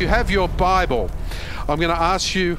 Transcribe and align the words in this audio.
you 0.00 0.08
have 0.08 0.30
your 0.30 0.48
Bible, 0.48 1.08
I'm 1.68 1.78
going 1.78 1.94
to 1.94 2.00
ask 2.00 2.34
you 2.34 2.58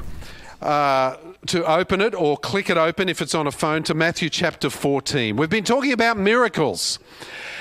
uh, 0.62 1.16
to 1.46 1.66
open 1.66 2.00
it 2.00 2.14
or 2.14 2.38
click 2.38 2.70
it 2.70 2.78
open 2.78 3.08
if 3.08 3.20
it's 3.20 3.34
on 3.34 3.46
a 3.46 3.52
phone 3.52 3.82
to 3.84 3.94
Matthew 3.94 4.30
chapter 4.30 4.70
14. 4.70 5.36
We've 5.36 5.50
been 5.50 5.64
talking 5.64 5.92
about 5.92 6.16
miracles. 6.16 6.98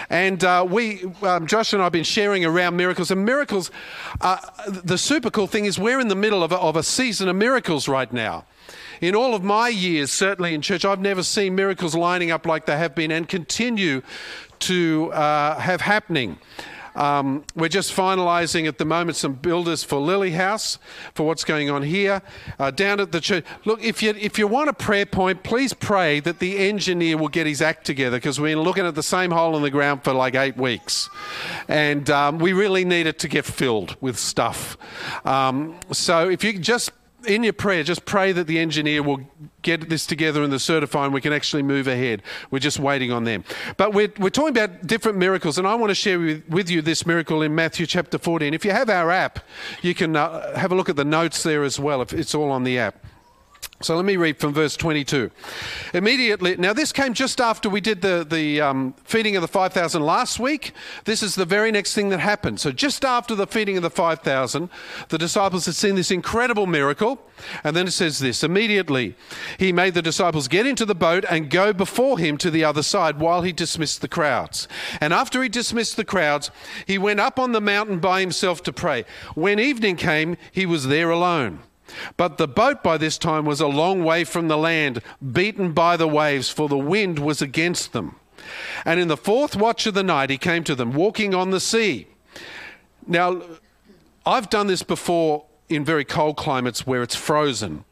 And 0.09 0.43
uh, 0.43 0.65
we, 0.69 1.03
um, 1.21 1.45
Josh 1.45 1.73
and 1.73 1.81
I 1.81 1.85
have 1.85 1.93
been 1.93 2.05
sharing 2.05 2.45
around 2.45 2.77
miracles. 2.77 3.11
And 3.11 3.25
miracles, 3.25 3.69
uh, 4.21 4.37
the 4.67 4.97
super 4.97 5.29
cool 5.29 5.47
thing 5.47 5.65
is 5.65 5.77
we're 5.77 5.99
in 5.99 6.07
the 6.07 6.15
middle 6.15 6.41
of 6.41 6.53
a, 6.53 6.57
of 6.57 6.77
a 6.77 6.83
season 6.83 7.27
of 7.27 7.35
miracles 7.35 7.87
right 7.87 8.11
now. 8.13 8.45
In 9.01 9.13
all 9.13 9.35
of 9.35 9.43
my 9.43 9.67
years, 9.67 10.09
certainly 10.09 10.53
in 10.53 10.61
church, 10.61 10.85
I've 10.85 11.01
never 11.01 11.21
seen 11.21 11.53
miracles 11.53 11.95
lining 11.95 12.31
up 12.31 12.45
like 12.45 12.65
they 12.65 12.77
have 12.77 12.95
been 12.95 13.11
and 13.11 13.27
continue 13.27 14.03
to 14.59 15.11
uh, 15.11 15.59
have 15.59 15.81
happening. 15.81 16.37
Um, 16.95 17.43
we're 17.55 17.69
just 17.69 17.95
finalising 17.95 18.67
at 18.67 18.77
the 18.77 18.85
moment 18.85 19.17
some 19.17 19.33
builders 19.33 19.83
for 19.83 19.99
Lily 19.99 20.31
House 20.31 20.79
for 21.13 21.25
what's 21.25 21.43
going 21.43 21.69
on 21.69 21.83
here 21.83 22.21
uh, 22.59 22.71
down 22.71 22.99
at 22.99 23.11
the 23.11 23.21
church. 23.21 23.45
Look, 23.65 23.83
if 23.83 24.01
you 24.01 24.11
if 24.11 24.39
you 24.39 24.47
want 24.47 24.69
a 24.69 24.73
prayer 24.73 25.05
point, 25.05 25.43
please 25.43 25.73
pray 25.73 26.19
that 26.21 26.39
the 26.39 26.57
engineer 26.57 27.17
will 27.17 27.27
get 27.27 27.47
his 27.47 27.61
act 27.61 27.85
together 27.85 28.17
because 28.17 28.39
we've 28.39 28.55
been 28.55 28.63
looking 28.63 28.85
at 28.85 28.95
the 28.95 29.03
same 29.03 29.31
hole 29.31 29.55
in 29.55 29.61
the 29.61 29.71
ground 29.71 30.03
for 30.03 30.13
like 30.13 30.35
eight 30.35 30.57
weeks, 30.57 31.09
and 31.67 32.09
um, 32.09 32.39
we 32.39 32.53
really 32.53 32.85
need 32.85 33.07
it 33.07 33.19
to 33.19 33.27
get 33.27 33.45
filled 33.45 33.95
with 34.01 34.17
stuff. 34.17 34.77
Um, 35.25 35.77
so 35.91 36.29
if 36.29 36.43
you 36.43 36.57
just 36.57 36.91
in 37.25 37.43
your 37.43 37.53
prayer, 37.53 37.83
just 37.83 38.05
pray 38.05 38.31
that 38.31 38.47
the 38.47 38.59
engineer 38.59 39.03
will 39.03 39.21
get 39.61 39.89
this 39.89 40.05
together 40.05 40.43
and 40.43 40.53
the 40.53 40.59
certify 40.59 41.05
and 41.05 41.13
we 41.13 41.21
can 41.21 41.33
actually 41.33 41.63
move 41.63 41.87
ahead. 41.87 42.21
We're 42.51 42.59
just 42.59 42.79
waiting 42.79 43.11
on 43.11 43.23
them. 43.23 43.43
But 43.77 43.93
we're, 43.93 44.11
we're 44.17 44.29
talking 44.29 44.55
about 44.55 44.85
different 44.85 45.17
miracles, 45.17 45.57
and 45.57 45.67
I 45.67 45.75
want 45.75 45.89
to 45.89 45.95
share 45.95 46.19
with, 46.19 46.47
with 46.49 46.69
you 46.69 46.81
this 46.81 47.05
miracle 47.05 47.41
in 47.41 47.55
Matthew 47.55 47.85
chapter 47.85 48.17
14. 48.17 48.53
If 48.53 48.65
you 48.65 48.71
have 48.71 48.89
our 48.89 49.11
app, 49.11 49.39
you 49.81 49.93
can 49.93 50.15
uh, 50.15 50.57
have 50.57 50.71
a 50.71 50.75
look 50.75 50.89
at 50.89 50.95
the 50.95 51.05
notes 51.05 51.43
there 51.43 51.63
as 51.63 51.79
well, 51.79 52.01
if 52.01 52.13
it's 52.13 52.35
all 52.35 52.51
on 52.51 52.63
the 52.63 52.77
app. 52.77 53.04
So 53.81 53.97
let 53.97 54.05
me 54.05 54.15
read 54.15 54.37
from 54.37 54.53
verse 54.53 54.77
22. 54.77 55.29
Immediately, 55.93 56.55
now 56.55 56.71
this 56.71 56.93
came 56.93 57.13
just 57.13 57.41
after 57.41 57.69
we 57.69 57.81
did 57.81 58.01
the, 58.01 58.25
the 58.27 58.61
um, 58.61 58.93
feeding 59.03 59.35
of 59.35 59.41
the 59.41 59.49
5,000 59.49 60.01
last 60.01 60.39
week. 60.39 60.71
This 61.03 61.21
is 61.21 61.35
the 61.35 61.43
very 61.43 61.73
next 61.73 61.93
thing 61.93 62.07
that 62.09 62.21
happened. 62.21 62.61
So 62.61 62.71
just 62.71 63.03
after 63.03 63.35
the 63.35 63.45
feeding 63.45 63.75
of 63.75 63.83
the 63.83 63.89
5,000, 63.89 64.69
the 65.09 65.17
disciples 65.17 65.65
had 65.65 65.75
seen 65.75 65.95
this 65.95 66.09
incredible 66.09 66.67
miracle. 66.67 67.19
And 67.65 67.75
then 67.75 67.87
it 67.87 67.91
says 67.91 68.19
this 68.19 68.45
Immediately, 68.45 69.13
he 69.59 69.73
made 69.73 69.93
the 69.93 70.01
disciples 70.01 70.47
get 70.47 70.65
into 70.65 70.85
the 70.85 70.95
boat 70.95 71.25
and 71.29 71.49
go 71.49 71.73
before 71.73 72.17
him 72.17 72.37
to 72.37 72.49
the 72.49 72.63
other 72.63 72.81
side 72.81 73.19
while 73.19 73.41
he 73.41 73.51
dismissed 73.51 73.99
the 73.99 74.07
crowds. 74.07 74.69
And 75.01 75.13
after 75.13 75.43
he 75.43 75.49
dismissed 75.49 75.97
the 75.97 76.05
crowds, 76.05 76.49
he 76.87 76.97
went 76.97 77.19
up 77.19 77.37
on 77.37 77.51
the 77.51 77.59
mountain 77.59 77.99
by 77.99 78.21
himself 78.21 78.63
to 78.63 78.73
pray. 78.73 79.03
When 79.35 79.59
evening 79.59 79.97
came, 79.97 80.37
he 80.49 80.65
was 80.65 80.87
there 80.87 81.09
alone. 81.09 81.59
But 82.17 82.37
the 82.37 82.47
boat 82.47 82.83
by 82.83 82.97
this 82.97 83.17
time 83.17 83.45
was 83.45 83.61
a 83.61 83.67
long 83.67 84.03
way 84.03 84.23
from 84.23 84.47
the 84.47 84.57
land, 84.57 85.01
beaten 85.31 85.71
by 85.73 85.97
the 85.97 86.07
waves, 86.07 86.49
for 86.49 86.67
the 86.67 86.77
wind 86.77 87.19
was 87.19 87.41
against 87.41 87.93
them. 87.93 88.15
And 88.85 88.99
in 88.99 89.07
the 89.07 89.17
fourth 89.17 89.55
watch 89.55 89.87
of 89.87 89.93
the 89.93 90.03
night, 90.03 90.29
he 90.29 90.37
came 90.37 90.63
to 90.65 90.75
them, 90.75 90.93
walking 90.93 91.33
on 91.33 91.51
the 91.51 91.59
sea. 91.59 92.07
Now, 93.07 93.41
I've 94.25 94.49
done 94.49 94.67
this 94.67 94.83
before 94.83 95.45
in 95.69 95.85
very 95.85 96.05
cold 96.05 96.37
climates 96.37 96.85
where 96.85 97.03
it's 97.03 97.15
frozen, 97.15 97.85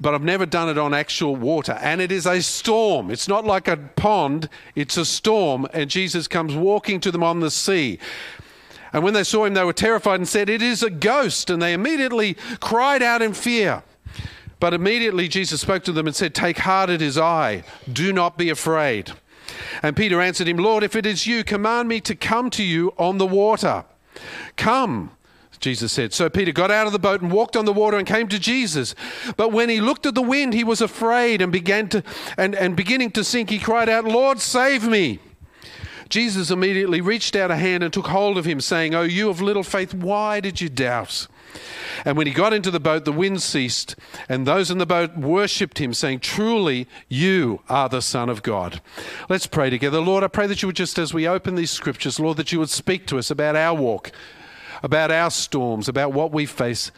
but 0.00 0.14
I've 0.14 0.22
never 0.22 0.46
done 0.46 0.68
it 0.68 0.78
on 0.78 0.94
actual 0.94 1.36
water. 1.36 1.72
And 1.72 2.00
it 2.00 2.10
is 2.10 2.26
a 2.26 2.40
storm. 2.40 3.10
It's 3.10 3.28
not 3.28 3.44
like 3.44 3.68
a 3.68 3.76
pond, 3.76 4.48
it's 4.74 4.96
a 4.96 5.04
storm. 5.04 5.66
And 5.74 5.90
Jesus 5.90 6.26
comes 6.26 6.54
walking 6.54 7.00
to 7.00 7.10
them 7.10 7.22
on 7.22 7.40
the 7.40 7.50
sea. 7.50 7.98
And 8.92 9.04
when 9.04 9.14
they 9.14 9.24
saw 9.24 9.44
him, 9.44 9.54
they 9.54 9.64
were 9.64 9.72
terrified 9.72 10.20
and 10.20 10.28
said, 10.28 10.48
It 10.48 10.62
is 10.62 10.82
a 10.82 10.90
ghost. 10.90 11.50
And 11.50 11.60
they 11.62 11.72
immediately 11.72 12.36
cried 12.60 13.02
out 13.02 13.22
in 13.22 13.34
fear. 13.34 13.82
But 14.58 14.74
immediately 14.74 15.26
Jesus 15.26 15.60
spoke 15.60 15.84
to 15.84 15.92
them 15.92 16.06
and 16.06 16.14
said, 16.14 16.34
Take 16.34 16.58
heart, 16.58 16.90
it 16.90 17.00
is 17.00 17.16
I. 17.16 17.64
Do 17.90 18.12
not 18.12 18.36
be 18.36 18.50
afraid. 18.50 19.12
And 19.82 19.96
Peter 19.96 20.20
answered 20.20 20.48
him, 20.48 20.58
Lord, 20.58 20.84
if 20.84 20.94
it 20.94 21.06
is 21.06 21.26
you, 21.26 21.44
command 21.44 21.88
me 21.88 22.00
to 22.02 22.14
come 22.14 22.50
to 22.50 22.62
you 22.62 22.92
on 22.98 23.18
the 23.18 23.26
water. 23.26 23.84
Come. 24.56 25.12
Jesus 25.60 25.92
said. 25.92 26.14
So 26.14 26.30
Peter 26.30 26.52
got 26.52 26.70
out 26.70 26.86
of 26.86 26.92
the 26.92 26.98
boat 26.98 27.20
and 27.20 27.30
walked 27.30 27.54
on 27.54 27.66
the 27.66 27.72
water 27.72 27.98
and 27.98 28.06
came 28.06 28.28
to 28.28 28.38
Jesus. 28.38 28.94
But 29.36 29.52
when 29.52 29.68
he 29.68 29.80
looked 29.80 30.06
at 30.06 30.14
the 30.14 30.22
wind, 30.22 30.54
he 30.54 30.64
was 30.64 30.80
afraid 30.80 31.42
and 31.42 31.52
began 31.52 31.88
to 31.90 32.02
and, 32.38 32.54
and 32.54 32.74
beginning 32.74 33.10
to 33.12 33.24
sink, 33.24 33.50
he 33.50 33.58
cried 33.58 33.88
out, 33.88 34.04
Lord, 34.04 34.40
save 34.40 34.88
me. 34.88 35.20
Jesus 36.10 36.50
immediately 36.50 37.00
reached 37.00 37.36
out 37.36 37.50
a 37.50 37.56
hand 37.56 37.82
and 37.82 37.92
took 37.92 38.08
hold 38.08 38.36
of 38.36 38.44
him, 38.44 38.60
saying, 38.60 38.94
Oh, 38.94 39.02
you 39.02 39.30
of 39.30 39.40
little 39.40 39.62
faith, 39.62 39.94
why 39.94 40.40
did 40.40 40.60
you 40.60 40.68
doubt? 40.68 41.28
And 42.04 42.16
when 42.16 42.26
he 42.26 42.32
got 42.32 42.52
into 42.52 42.70
the 42.70 42.80
boat, 42.80 43.04
the 43.04 43.12
wind 43.12 43.42
ceased, 43.42 43.96
and 44.28 44.46
those 44.46 44.70
in 44.70 44.78
the 44.78 44.86
boat 44.86 45.16
worshipped 45.16 45.78
him, 45.78 45.94
saying, 45.94 46.20
Truly, 46.20 46.88
you 47.08 47.60
are 47.68 47.88
the 47.88 48.02
Son 48.02 48.28
of 48.28 48.42
God. 48.42 48.80
Let's 49.28 49.46
pray 49.46 49.70
together. 49.70 50.00
Lord, 50.00 50.24
I 50.24 50.28
pray 50.28 50.46
that 50.46 50.62
you 50.62 50.68
would 50.68 50.76
just, 50.76 50.98
as 50.98 51.14
we 51.14 51.28
open 51.28 51.54
these 51.54 51.70
scriptures, 51.70 52.18
Lord, 52.18 52.36
that 52.38 52.52
you 52.52 52.58
would 52.58 52.70
speak 52.70 53.06
to 53.06 53.18
us 53.18 53.30
about 53.30 53.56
our 53.56 53.74
walk, 53.74 54.10
about 54.82 55.10
our 55.10 55.30
storms, 55.30 55.88
about 55.88 56.12
what 56.12 56.32
we 56.32 56.46
face, 56.46 56.90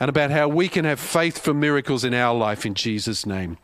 and 0.00 0.08
about 0.08 0.30
how 0.30 0.48
we 0.48 0.68
can 0.68 0.84
have 0.84 1.00
faith 1.00 1.38
for 1.38 1.54
miracles 1.54 2.04
in 2.04 2.12
our 2.12 2.34
life 2.34 2.66
in 2.66 2.74
Jesus' 2.74 3.24
name. 3.24 3.56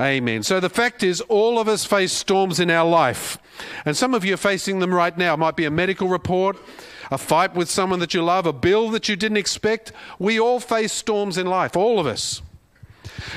Amen. 0.00 0.42
So 0.42 0.60
the 0.60 0.70
fact 0.70 1.02
is, 1.02 1.20
all 1.22 1.58
of 1.58 1.68
us 1.68 1.84
face 1.84 2.12
storms 2.12 2.58
in 2.58 2.70
our 2.70 2.88
life. 2.88 3.36
And 3.84 3.94
some 3.94 4.14
of 4.14 4.24
you 4.24 4.32
are 4.32 4.38
facing 4.38 4.78
them 4.78 4.94
right 4.94 5.16
now. 5.16 5.34
It 5.34 5.38
might 5.38 5.56
be 5.56 5.66
a 5.66 5.70
medical 5.70 6.08
report, 6.08 6.56
a 7.10 7.18
fight 7.18 7.54
with 7.54 7.68
someone 7.68 7.98
that 7.98 8.14
you 8.14 8.22
love, 8.22 8.46
a 8.46 8.52
bill 8.52 8.88
that 8.92 9.10
you 9.10 9.16
didn't 9.16 9.36
expect. 9.36 9.92
We 10.18 10.40
all 10.40 10.58
face 10.58 10.92
storms 10.92 11.36
in 11.36 11.46
life, 11.46 11.76
all 11.76 12.00
of 12.00 12.06
us. 12.06 12.40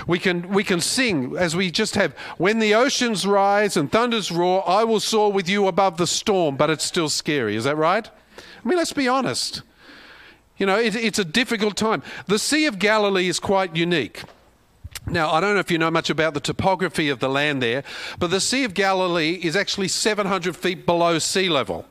We 0.07 0.19
can, 0.19 0.50
we 0.50 0.63
can 0.63 0.79
sing 0.79 1.35
as 1.35 1.53
we 1.53 1.69
just 1.69 1.96
have, 1.96 2.13
when 2.38 2.59
the 2.59 2.73
oceans 2.75 3.28
rise 3.28 3.75
and 3.75 3.91
thunders 3.91 4.31
roar, 4.31 4.63
I 4.66 4.85
will 4.85 5.02
soar 5.02 5.34
with 5.34 5.50
you 5.50 5.68
above 5.68 5.97
the 5.97 6.07
storm, 6.07 6.56
but 6.56 6.69
it's 6.69 6.85
still 6.85 7.09
scary. 7.09 7.57
Is 7.57 7.66
that 7.66 7.75
right? 7.75 8.09
I 8.38 8.68
mean, 8.68 8.78
let's 8.78 8.94
be 8.94 9.09
honest. 9.09 9.63
You 10.57 10.66
know, 10.66 10.79
it, 10.79 10.96
it's 10.96 11.19
a 11.19 11.25
difficult 11.25 11.75
time. 11.75 12.03
The 12.28 12.40
Sea 12.40 12.68
of 12.68 12.79
Galilee 12.79 13.28
is 13.28 13.40
quite 13.40 13.75
unique. 13.75 14.23
Now, 15.06 15.31
I 15.31 15.41
don't 15.41 15.53
know 15.53 15.59
if 15.59 15.69
you 15.69 15.78
know 15.78 15.91
much 15.91 16.09
about 16.09 16.34
the 16.34 16.40
topography 16.40 17.09
of 17.09 17.19
the 17.19 17.30
land 17.30 17.62
there, 17.62 17.84
but 18.19 18.31
the 18.31 18.40
Sea 18.40 18.64
of 18.64 18.74
Galilee 18.74 19.40
is 19.44 19.56
actually 19.56 19.90
700 19.90 20.56
feet 20.56 20.86
below 20.86 21.19
sea 21.19 21.50
level. 21.50 21.86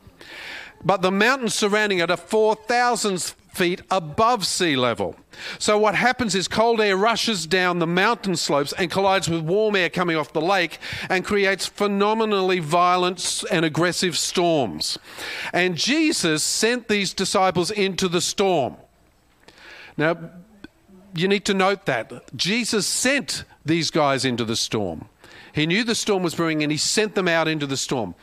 But 0.84 1.02
the 1.02 1.10
mountains 1.10 1.54
surrounding 1.54 1.98
it 1.98 2.10
are 2.10 2.16
4,000 2.16 3.34
feet 3.52 3.82
above 3.90 4.46
sea 4.46 4.76
level. 4.76 5.14
So, 5.58 5.78
what 5.78 5.94
happens 5.94 6.34
is 6.34 6.48
cold 6.48 6.80
air 6.80 6.96
rushes 6.96 7.46
down 7.46 7.78
the 7.78 7.86
mountain 7.86 8.36
slopes 8.36 8.72
and 8.72 8.90
collides 8.90 9.28
with 9.28 9.42
warm 9.42 9.76
air 9.76 9.90
coming 9.90 10.16
off 10.16 10.32
the 10.32 10.40
lake 10.40 10.78
and 11.08 11.24
creates 11.24 11.66
phenomenally 11.66 12.58
violent 12.58 13.44
and 13.50 13.64
aggressive 13.64 14.16
storms. 14.16 14.98
And 15.52 15.76
Jesus 15.76 16.42
sent 16.42 16.88
these 16.88 17.12
disciples 17.12 17.70
into 17.70 18.08
the 18.08 18.20
storm. 18.20 18.76
Now, 19.96 20.16
you 21.14 21.28
need 21.28 21.44
to 21.46 21.54
note 21.54 21.86
that. 21.86 22.36
Jesus 22.36 22.86
sent 22.86 23.44
these 23.64 23.90
guys 23.90 24.24
into 24.24 24.44
the 24.44 24.56
storm. 24.56 25.08
He 25.52 25.66
knew 25.66 25.84
the 25.84 25.94
storm 25.94 26.22
was 26.22 26.34
brewing 26.34 26.62
and 26.62 26.72
he 26.72 26.78
sent 26.78 27.14
them 27.14 27.28
out 27.28 27.46
into 27.46 27.66
the 27.66 27.76
storm. 27.76 28.14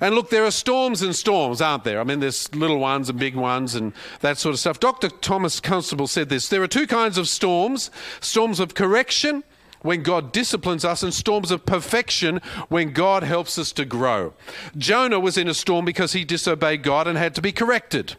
And 0.00 0.14
look, 0.14 0.30
there 0.30 0.44
are 0.44 0.50
storms 0.50 1.02
and 1.02 1.14
storms, 1.14 1.60
aren't 1.60 1.82
there? 1.82 2.00
I 2.00 2.04
mean, 2.04 2.20
there's 2.20 2.54
little 2.54 2.78
ones 2.78 3.08
and 3.08 3.18
big 3.18 3.34
ones 3.34 3.74
and 3.74 3.92
that 4.20 4.38
sort 4.38 4.52
of 4.52 4.60
stuff. 4.60 4.78
Dr. 4.78 5.08
Thomas 5.08 5.58
Constable 5.58 6.06
said 6.06 6.28
this 6.28 6.48
there 6.48 6.62
are 6.62 6.68
two 6.68 6.86
kinds 6.86 7.18
of 7.18 7.28
storms 7.28 7.90
storms 8.20 8.60
of 8.60 8.74
correction 8.74 9.42
when 9.82 10.02
God 10.02 10.32
disciplines 10.32 10.84
us, 10.84 11.02
and 11.02 11.12
storms 11.14 11.50
of 11.50 11.66
perfection 11.66 12.40
when 12.68 12.92
God 12.92 13.22
helps 13.22 13.58
us 13.58 13.72
to 13.72 13.84
grow. 13.84 14.34
Jonah 14.76 15.20
was 15.20 15.38
in 15.38 15.48
a 15.48 15.54
storm 15.54 15.84
because 15.84 16.12
he 16.12 16.24
disobeyed 16.24 16.82
God 16.82 17.06
and 17.06 17.16
had 17.16 17.34
to 17.36 17.42
be 17.42 17.52
corrected. 17.52 18.16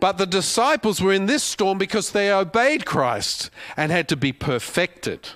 But 0.00 0.18
the 0.18 0.26
disciples 0.26 1.00
were 1.00 1.12
in 1.12 1.26
this 1.26 1.42
storm 1.42 1.78
because 1.78 2.10
they 2.10 2.32
obeyed 2.32 2.84
Christ 2.84 3.50
and 3.76 3.92
had 3.92 4.08
to 4.08 4.16
be 4.16 4.32
perfected. 4.32 5.28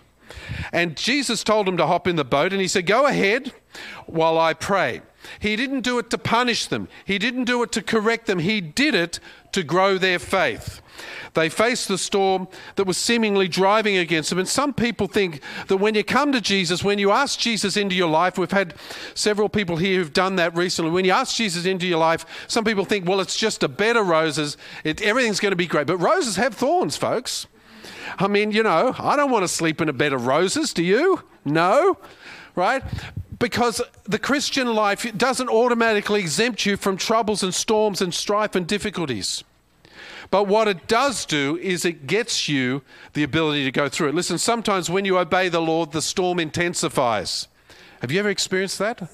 And 0.73 0.97
Jesus 0.97 1.45
told 1.45 1.67
them 1.67 1.77
to 1.77 1.87
hop 1.87 2.07
in 2.07 2.17
the 2.17 2.25
boat 2.25 2.53
and 2.53 2.61
he 2.61 2.69
said, 2.69 2.87
Go 2.87 3.07
ahead 3.07 3.53
while 4.07 4.39
I 4.39 4.55
pray. 4.55 5.03
He 5.41 5.57
didn't 5.57 5.83
do 5.83 5.99
it 5.99 6.11
to 6.11 6.19
punish 6.19 6.67
them, 6.67 6.89
he 7.05 7.19
didn't 7.19 7.45
do 7.45 7.63
it 7.63 7.73
to 7.73 7.83
correct 7.83 8.27
them, 8.27 8.39
he 8.39 8.61
did 8.61 8.95
it 8.95 9.21
to 9.53 9.63
grow 9.63 9.99
their 9.99 10.19
faith. 10.19 10.83
They 11.35 11.49
faced 11.49 11.89
the 11.89 11.99
storm 11.99 12.49
that 12.77 12.85
was 12.85 12.97
seemingly 12.97 13.49
driving 13.49 13.97
against 13.97 14.31
them. 14.31 14.39
And 14.39 14.49
some 14.49 14.75
people 14.75 15.07
think 15.07 15.41
that 15.69 15.77
when 15.77 15.95
you 15.95 16.03
come 16.03 16.33
to 16.33 16.41
Jesus, 16.41 16.83
when 16.83 16.99
you 16.99 17.13
ask 17.13 17.39
Jesus 17.39 17.77
into 17.77 17.95
your 17.95 18.09
life, 18.09 18.39
we've 18.39 18.51
had 18.51 18.75
several 19.15 19.49
people 19.49 19.77
here 19.77 19.99
who've 19.99 20.13
done 20.13 20.37
that 20.37 20.57
recently. 20.57 20.91
When 20.91 21.05
you 21.05 21.13
ask 21.13 21.37
Jesus 21.37 21.65
into 21.65 21.87
your 21.87 21.99
life, 21.99 22.27
some 22.49 22.65
people 22.65 22.85
think, 22.85 23.09
well, 23.09 23.21
it's 23.21 23.37
just 23.37 23.63
a 23.63 23.69
bed 23.69 23.97
of 23.97 24.09
roses, 24.09 24.57
it, 24.85 25.01
everything's 25.03 25.41
going 25.41 25.53
to 25.53 25.57
be 25.57 25.67
great. 25.67 25.87
But 25.87 25.99
roses 25.99 26.37
have 26.37 26.55
thorns, 26.55 26.97
folks. 26.97 27.47
I 28.19 28.27
mean, 28.27 28.51
you 28.51 28.63
know, 28.63 28.95
I 28.99 29.17
don't 29.17 29.31
want 29.31 29.45
to 29.45 29.49
sleep 29.49 29.81
in 29.81 29.89
a 29.89 29.93
bed 29.93 30.13
of 30.13 30.27
roses, 30.27 30.73
do 30.73 30.83
you? 30.83 31.23
No, 31.45 31.99
right? 32.57 32.83
Because 33.39 33.81
the 34.05 34.19
Christian 34.19 34.75
life 34.75 35.07
doesn't 35.17 35.49
automatically 35.49 36.21
exempt 36.21 36.67
you 36.67 36.77
from 36.77 36.97
troubles 36.97 37.43
and 37.43 37.55
storms 37.55 38.03
and 38.03 38.13
strife 38.13 38.55
and 38.55 38.67
difficulties. 38.67 39.45
But 40.31 40.47
what 40.47 40.69
it 40.69 40.87
does 40.87 41.25
do 41.25 41.57
is 41.57 41.85
it 41.85 42.07
gets 42.07 42.49
you 42.49 42.83
the 43.15 43.23
ability 43.23 43.65
to 43.65 43.73
go 43.73 43.89
through 43.89 44.09
it. 44.09 44.15
Listen, 44.15 44.39
sometimes 44.39 44.91
when 44.91 45.05
you 45.05 45.19
obey 45.19 45.49
the 45.49 45.61
Lord, 45.61 45.93
the 45.93 46.03
storm 46.03 46.39
intensifies. 46.39 47.49
Have 48.01 48.13
you 48.13 48.19
ever 48.19 48.29
experienced 48.29 48.79
that? 48.79 49.11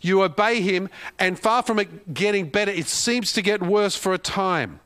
You 0.00 0.22
obey 0.22 0.60
Him, 0.60 0.88
and 1.18 1.38
far 1.38 1.62
from 1.62 1.78
it 1.78 2.14
getting 2.14 2.48
better, 2.48 2.70
it 2.70 2.86
seems 2.86 3.32
to 3.34 3.42
get 3.42 3.62
worse 3.62 3.96
for 3.96 4.12
a 4.12 4.18
time. 4.18 4.80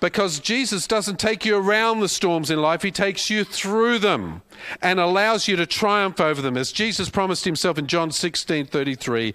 Because 0.00 0.40
Jesus 0.40 0.86
doesn't 0.86 1.18
take 1.20 1.44
you 1.44 1.56
around 1.56 2.00
the 2.00 2.08
storms 2.08 2.50
in 2.50 2.60
life, 2.60 2.82
He 2.82 2.90
takes 2.90 3.28
you 3.28 3.44
through 3.44 3.98
them 3.98 4.40
and 4.80 4.98
allows 4.98 5.46
you 5.46 5.56
to 5.56 5.66
triumph 5.66 6.20
over 6.20 6.40
them. 6.40 6.56
As 6.56 6.72
Jesus 6.72 7.10
promised 7.10 7.44
Himself 7.44 7.76
in 7.78 7.86
John 7.86 8.10
16 8.10 8.66
33, 8.66 9.34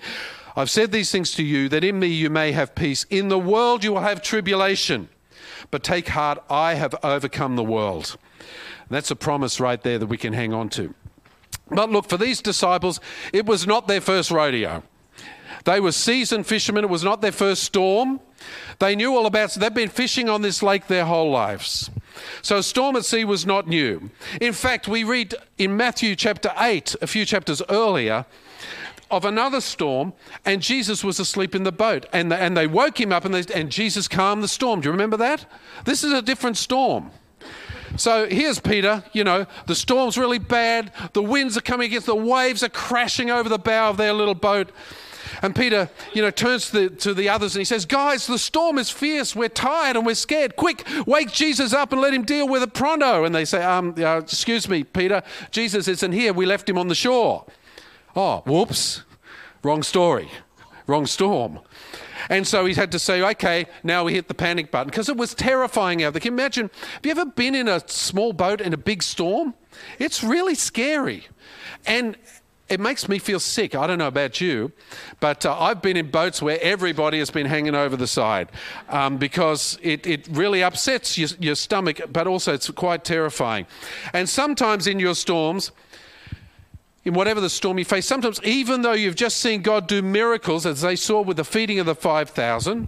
I've 0.56 0.70
said 0.70 0.92
these 0.92 1.12
things 1.12 1.34
to 1.34 1.44
you 1.44 1.70
that 1.70 1.84
in 1.84 2.00
me 2.00 2.08
you 2.08 2.30
may 2.30 2.52
have 2.54 2.74
peace. 2.74 3.06
In 3.10 3.28
the 3.28 3.38
world 3.38 3.84
you 3.84 3.94
will 3.94 4.02
have 4.02 4.22
tribulation, 4.22 5.10
but 5.70 5.84
take 5.84 6.08
heart, 6.08 6.44
I 6.50 6.74
have 6.74 6.96
overcome 7.04 7.56
the 7.56 7.64
world. 7.64 8.18
That's 8.90 9.12
a 9.12 9.16
promise 9.16 9.60
right 9.60 9.82
there 9.82 10.00
that 10.00 10.08
we 10.08 10.18
can 10.18 10.34
hang 10.34 10.54
on 10.54 10.70
to. 10.70 10.94
But 11.70 11.90
look, 11.90 12.08
for 12.08 12.18
these 12.18 12.42
disciples, 12.42 13.00
it 13.34 13.46
was 13.46 13.66
not 13.66 13.88
their 13.88 14.02
first 14.02 14.32
rodeo. 14.32 14.84
They 15.66 15.80
were 15.80 15.92
seasoned 15.92 16.46
fishermen. 16.46 16.84
It 16.84 16.90
was 16.90 17.04
not 17.04 17.22
their 17.22 17.32
first 17.32 17.64
storm. 17.64 18.20
They 18.80 18.96
knew 18.96 19.16
all 19.16 19.26
about 19.26 19.56
it. 19.56 19.60
They've 19.60 19.74
been 19.74 19.90
fishing 19.90 20.30
on 20.30 20.42
this 20.42 20.62
lake 20.62 20.88
their 20.88 21.06
whole 21.06 21.32
lives. 21.32 21.90
So, 22.42 22.58
a 22.58 22.64
storm 22.64 22.96
at 22.96 23.06
sea 23.06 23.26
was 23.26 23.46
not 23.46 23.68
new. 23.68 24.10
In 24.40 24.54
fact, 24.54 24.88
we 24.88 25.04
read 25.04 25.36
in 25.58 25.76
Matthew 25.76 26.16
chapter 26.16 26.52
8, 26.58 26.96
a 27.02 27.08
few 27.08 27.26
chapters 27.26 27.62
earlier, 27.70 28.26
of 29.12 29.26
another 29.26 29.62
storm, 29.62 30.14
and 30.46 30.62
Jesus 30.62 31.04
was 31.04 31.20
asleep 31.20 31.56
in 31.56 31.64
the 31.64 31.72
boat. 31.72 32.06
And, 32.12 32.32
the, 32.32 32.38
and 32.38 32.56
they 32.56 32.68
woke 32.68 33.00
him 33.00 33.12
up, 33.12 33.26
and, 33.26 33.34
they, 33.34 33.54
and 33.54 33.72
Jesus 33.72 34.08
calmed 34.08 34.44
the 34.44 34.48
storm. 34.48 34.82
Do 34.82 34.88
you 34.88 34.92
remember 34.92 35.18
that? 35.18 35.46
This 35.86 36.04
is 36.04 36.12
a 36.12 36.22
different 36.22 36.58
storm. 36.58 37.12
So 37.98 38.28
here's 38.28 38.60
Peter, 38.60 39.04
you 39.14 39.24
know, 39.24 39.46
the 39.68 39.76
storm's 39.76 40.18
really 40.18 40.40
bad, 40.40 40.92
the 41.14 41.24
winds 41.24 41.56
are 41.56 41.62
coming 41.62 41.88
against, 41.88 42.08
the 42.08 42.16
waves 42.16 42.62
are 42.62 42.70
crashing 42.70 43.32
over 43.32 43.48
the 43.48 43.60
bow 43.60 43.90
of 43.90 43.98
their 43.98 44.12
little 44.12 44.36
boat. 44.36 44.72
And 45.42 45.56
Peter, 45.56 45.90
you 46.14 46.22
know, 46.22 46.32
turns 46.32 46.70
to 46.72 46.90
the, 46.90 46.96
to 46.98 47.14
the 47.14 47.30
others 47.30 47.56
and 47.56 47.62
he 47.62 47.66
says, 47.66 47.86
Guys, 47.86 48.28
the 48.28 48.38
storm 48.38 48.78
is 48.78 48.90
fierce. 48.90 49.36
We're 49.36 49.50
tired 49.50 49.96
and 49.96 50.06
we're 50.06 50.16
scared. 50.16 50.56
Quick, 50.56 50.86
wake 51.06 51.32
Jesus 51.32 51.74
up 51.74 51.92
and 51.92 52.02
let 52.02 52.14
him 52.14 52.24
deal 52.24 52.48
with 52.48 52.64
it 52.64 52.74
pronto. 52.74 53.24
And 53.24 53.34
they 53.34 53.46
say, 53.46 53.64
um, 53.64 53.96
uh, 53.98 54.18
Excuse 54.18 54.70
me, 54.70 54.84
Peter, 54.84 55.24
Jesus 55.52 55.88
isn't 55.88 56.12
here. 56.12 56.34
We 56.34 56.46
left 56.46 56.70
him 56.70 56.78
on 56.78 56.88
the 56.88 56.96
shore. 56.96 57.46
Oh, 58.16 58.44
whoops. 58.46 59.04
Wrong 59.64 59.84
story. 59.84 60.30
Wrong 60.88 61.06
storm. 61.06 61.60
And 62.30 62.48
so 62.48 62.66
he 62.66 62.74
had 62.74 62.92
to 62.92 63.00
say, 63.00 63.22
okay, 63.22 63.68
now 63.84 64.04
we 64.04 64.14
hit 64.14 64.28
the 64.28 64.34
panic 64.34 64.72
button 64.72 64.90
because 64.90 65.10
it 65.10 65.18
was 65.18 65.34
terrifying 65.34 66.04
out 66.04 66.14
there. 66.14 66.20
Can 66.20 66.34
you 66.34 66.38
imagine? 66.38 66.70
Have 66.96 67.06
you 67.06 67.12
ever 67.12 67.26
been 67.26 67.56
in 67.56 67.68
a 67.68 67.88
small 67.88 68.34
boat 68.34 68.62
in 68.62 68.74
a 68.74 68.78
big 68.78 69.04
storm? 69.04 69.54
It's 70.00 70.24
really 70.24 70.56
scary. 70.56 71.28
And 71.86 72.18
it 72.68 72.80
makes 72.80 73.08
me 73.08 73.20
feel 73.20 73.40
sick. 73.40 73.76
I 73.76 73.86
don't 73.86 74.00
know 74.00 74.08
about 74.08 74.42
you, 74.42 74.72
but 75.20 75.46
uh, 75.46 75.58
I've 75.60 75.82
been 75.82 75.98
in 75.98 76.10
boats 76.10 76.42
where 76.42 76.58
everybody 76.62 77.20
has 77.20 77.30
been 77.30 77.46
hanging 77.46 77.76
over 77.76 77.96
the 77.96 78.08
side 78.08 78.50
um, 78.90 79.18
because 79.18 79.78
it, 79.84 80.08
it 80.08 80.28
really 80.32 80.64
upsets 80.64 81.18
your, 81.18 81.30
your 81.40 81.56
stomach, 81.56 82.02
but 82.12 82.26
also 82.26 82.54
it's 82.54 82.70
quite 82.72 83.04
terrifying. 83.04 83.68
And 84.14 84.28
sometimes 84.28 84.88
in 84.88 85.00
your 85.00 85.14
storms, 85.14 85.72
in 87.04 87.14
whatever 87.14 87.40
the 87.40 87.52
storm 87.52 87.78
you 87.78 87.86
face, 87.86 88.08
sometimes 88.08 88.42
even 88.44 88.82
though 88.82 88.94
you've 88.94 89.16
just 89.16 89.38
seen 89.38 89.62
God 89.62 89.88
do 89.88 90.02
miracles, 90.02 90.66
as 90.66 90.82
they 90.82 90.96
saw 90.96 91.22
with 91.22 91.38
the 91.38 91.44
feeding 91.44 91.78
of 91.78 91.86
the 91.86 91.94
5,000, 91.94 92.88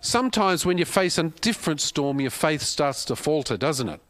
sometimes 0.00 0.64
when 0.64 0.78
you 0.78 0.86
face 0.86 1.18
a 1.18 1.24
different 1.24 1.82
storm, 1.82 2.22
your 2.22 2.30
faith 2.30 2.62
starts 2.62 3.04
to 3.04 3.16
falter, 3.16 3.58
doesn't 3.58 3.90
it? 3.90 4.00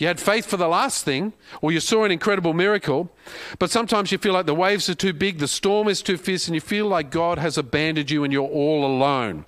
You 0.00 0.06
had 0.06 0.18
faith 0.18 0.46
for 0.46 0.56
the 0.56 0.66
last 0.66 1.04
thing, 1.04 1.34
or 1.60 1.72
you 1.72 1.78
saw 1.78 2.04
an 2.04 2.10
incredible 2.10 2.54
miracle, 2.54 3.10
but 3.58 3.70
sometimes 3.70 4.10
you 4.10 4.16
feel 4.16 4.32
like 4.32 4.46
the 4.46 4.54
waves 4.54 4.88
are 4.88 4.94
too 4.94 5.12
big, 5.12 5.38
the 5.38 5.46
storm 5.46 5.88
is 5.88 6.00
too 6.00 6.16
fierce, 6.16 6.48
and 6.48 6.54
you 6.54 6.60
feel 6.62 6.86
like 6.86 7.10
God 7.10 7.38
has 7.38 7.58
abandoned 7.58 8.10
you 8.10 8.24
and 8.24 8.32
you're 8.32 8.48
all 8.48 8.86
alone. 8.86 9.44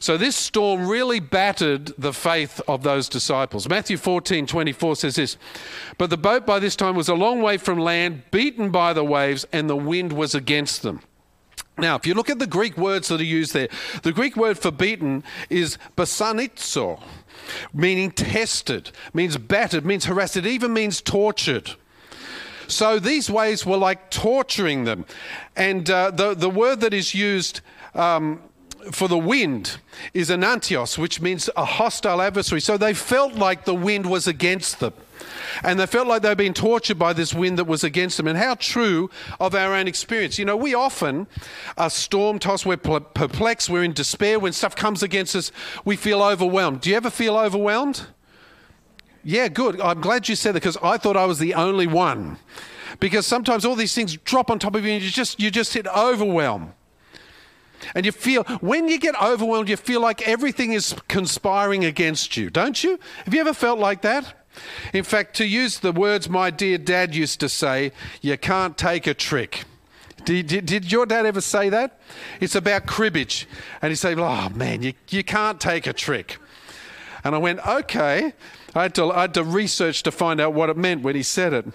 So 0.00 0.16
this 0.16 0.34
storm 0.34 0.88
really 0.88 1.20
battered 1.20 1.92
the 1.96 2.12
faith 2.12 2.60
of 2.66 2.82
those 2.82 3.08
disciples. 3.08 3.68
Matthew 3.68 3.96
14, 3.96 4.46
24 4.46 4.96
says 4.96 5.14
this 5.14 5.36
But 5.96 6.10
the 6.10 6.16
boat 6.16 6.44
by 6.44 6.58
this 6.58 6.74
time 6.74 6.96
was 6.96 7.08
a 7.08 7.14
long 7.14 7.40
way 7.40 7.56
from 7.56 7.78
land, 7.78 8.24
beaten 8.32 8.70
by 8.70 8.92
the 8.92 9.04
waves, 9.04 9.46
and 9.52 9.70
the 9.70 9.76
wind 9.76 10.12
was 10.12 10.34
against 10.34 10.82
them. 10.82 11.02
Now, 11.78 11.94
if 11.94 12.06
you 12.06 12.14
look 12.14 12.28
at 12.28 12.40
the 12.40 12.46
Greek 12.46 12.76
words 12.76 13.08
that 13.08 13.20
are 13.20 13.24
used 13.24 13.54
there, 13.54 13.68
the 14.02 14.12
Greek 14.12 14.36
word 14.36 14.58
for 14.58 14.72
beaten 14.72 15.22
is 15.48 15.78
basanizo, 15.96 17.00
meaning 17.72 18.10
tested, 18.10 18.90
means 19.14 19.36
battered, 19.36 19.86
means 19.86 20.06
harassed, 20.06 20.36
it 20.36 20.46
even 20.46 20.72
means 20.72 21.00
tortured. 21.00 21.72
So 22.66 22.98
these 22.98 23.30
ways 23.30 23.64
were 23.64 23.76
like 23.76 24.10
torturing 24.10 24.84
them. 24.84 25.06
And 25.56 25.88
uh, 25.88 26.10
the, 26.10 26.34
the 26.34 26.50
word 26.50 26.80
that 26.80 26.92
is 26.92 27.14
used 27.14 27.60
um, 27.94 28.42
for 28.90 29.08
the 29.08 29.18
wind 29.18 29.78
is 30.14 30.30
anantios, 30.30 30.98
which 30.98 31.20
means 31.20 31.50
a 31.56 31.64
hostile 31.64 32.22
adversary. 32.22 32.60
So 32.60 32.76
they 32.76 32.94
felt 32.94 33.34
like 33.34 33.64
the 33.64 33.74
wind 33.74 34.06
was 34.06 34.26
against 34.26 34.80
them. 34.80 34.92
And 35.62 35.80
they 35.80 35.86
felt 35.86 36.06
like 36.06 36.22
they 36.22 36.28
were 36.28 36.34
being 36.34 36.54
tortured 36.54 36.98
by 36.98 37.12
this 37.12 37.34
wind 37.34 37.58
that 37.58 37.64
was 37.64 37.82
against 37.82 38.16
them. 38.16 38.28
And 38.28 38.38
how 38.38 38.54
true 38.54 39.10
of 39.40 39.54
our 39.54 39.74
own 39.74 39.88
experience. 39.88 40.38
You 40.38 40.44
know, 40.44 40.56
we 40.56 40.74
often 40.74 41.26
are 41.76 41.90
storm 41.90 42.38
tossed, 42.38 42.66
we're 42.66 42.76
perplexed, 42.76 43.68
we're 43.68 43.82
in 43.82 43.92
despair. 43.92 44.38
When 44.38 44.52
stuff 44.52 44.76
comes 44.76 45.02
against 45.02 45.34
us, 45.34 45.50
we 45.84 45.96
feel 45.96 46.22
overwhelmed. 46.22 46.82
Do 46.82 46.90
you 46.90 46.96
ever 46.96 47.10
feel 47.10 47.36
overwhelmed? 47.36 48.06
Yeah, 49.24 49.48
good. 49.48 49.80
I'm 49.80 50.00
glad 50.00 50.28
you 50.28 50.36
said 50.36 50.52
that 50.52 50.60
because 50.60 50.78
I 50.82 50.96
thought 50.96 51.16
I 51.16 51.24
was 51.24 51.38
the 51.38 51.54
only 51.54 51.86
one. 51.86 52.38
Because 53.00 53.26
sometimes 53.26 53.64
all 53.64 53.74
these 53.74 53.94
things 53.94 54.16
drop 54.16 54.50
on 54.50 54.58
top 54.58 54.74
of 54.74 54.84
you 54.84 54.92
and 54.92 55.02
you 55.02 55.10
just 55.10 55.40
you 55.40 55.50
just 55.50 55.74
hit 55.74 55.86
overwhelm. 55.88 56.72
And 57.94 58.04
you 58.04 58.12
feel, 58.12 58.44
when 58.60 58.88
you 58.88 58.98
get 58.98 59.20
overwhelmed, 59.20 59.68
you 59.68 59.76
feel 59.76 60.00
like 60.00 60.26
everything 60.26 60.72
is 60.72 60.94
conspiring 61.08 61.84
against 61.84 62.36
you, 62.36 62.50
don't 62.50 62.82
you? 62.82 62.98
Have 63.24 63.34
you 63.34 63.40
ever 63.40 63.54
felt 63.54 63.78
like 63.78 64.02
that? 64.02 64.34
In 64.92 65.04
fact, 65.04 65.36
to 65.36 65.46
use 65.46 65.78
the 65.78 65.92
words 65.92 66.28
my 66.28 66.50
dear 66.50 66.78
dad 66.78 67.14
used 67.14 67.40
to 67.40 67.48
say, 67.48 67.92
you 68.20 68.36
can't 68.36 68.76
take 68.76 69.06
a 69.06 69.14
trick. 69.14 69.64
Did, 70.24 70.48
did, 70.48 70.66
did, 70.66 70.92
your 70.92 71.06
dad 71.06 71.26
ever 71.26 71.40
say 71.40 71.68
that? 71.68 72.00
It's 72.40 72.54
about 72.54 72.86
cribbage. 72.86 73.46
And 73.80 73.90
he 73.90 73.96
said, 73.96 74.18
Oh 74.18 74.48
man, 74.50 74.82
you, 74.82 74.92
you 75.08 75.24
can't 75.24 75.60
take 75.60 75.86
a 75.86 75.92
trick. 75.92 76.38
And 77.24 77.34
I 77.34 77.38
went, 77.38 77.66
Okay. 77.66 78.32
I 78.74 78.82
had, 78.82 78.94
to, 78.96 79.10
I 79.10 79.22
had 79.22 79.34
to 79.34 79.42
research 79.42 80.02
to 80.02 80.12
find 80.12 80.40
out 80.40 80.52
what 80.52 80.68
it 80.68 80.76
meant 80.76 81.02
when 81.02 81.16
he 81.16 81.22
said 81.22 81.52
it. 81.54 81.66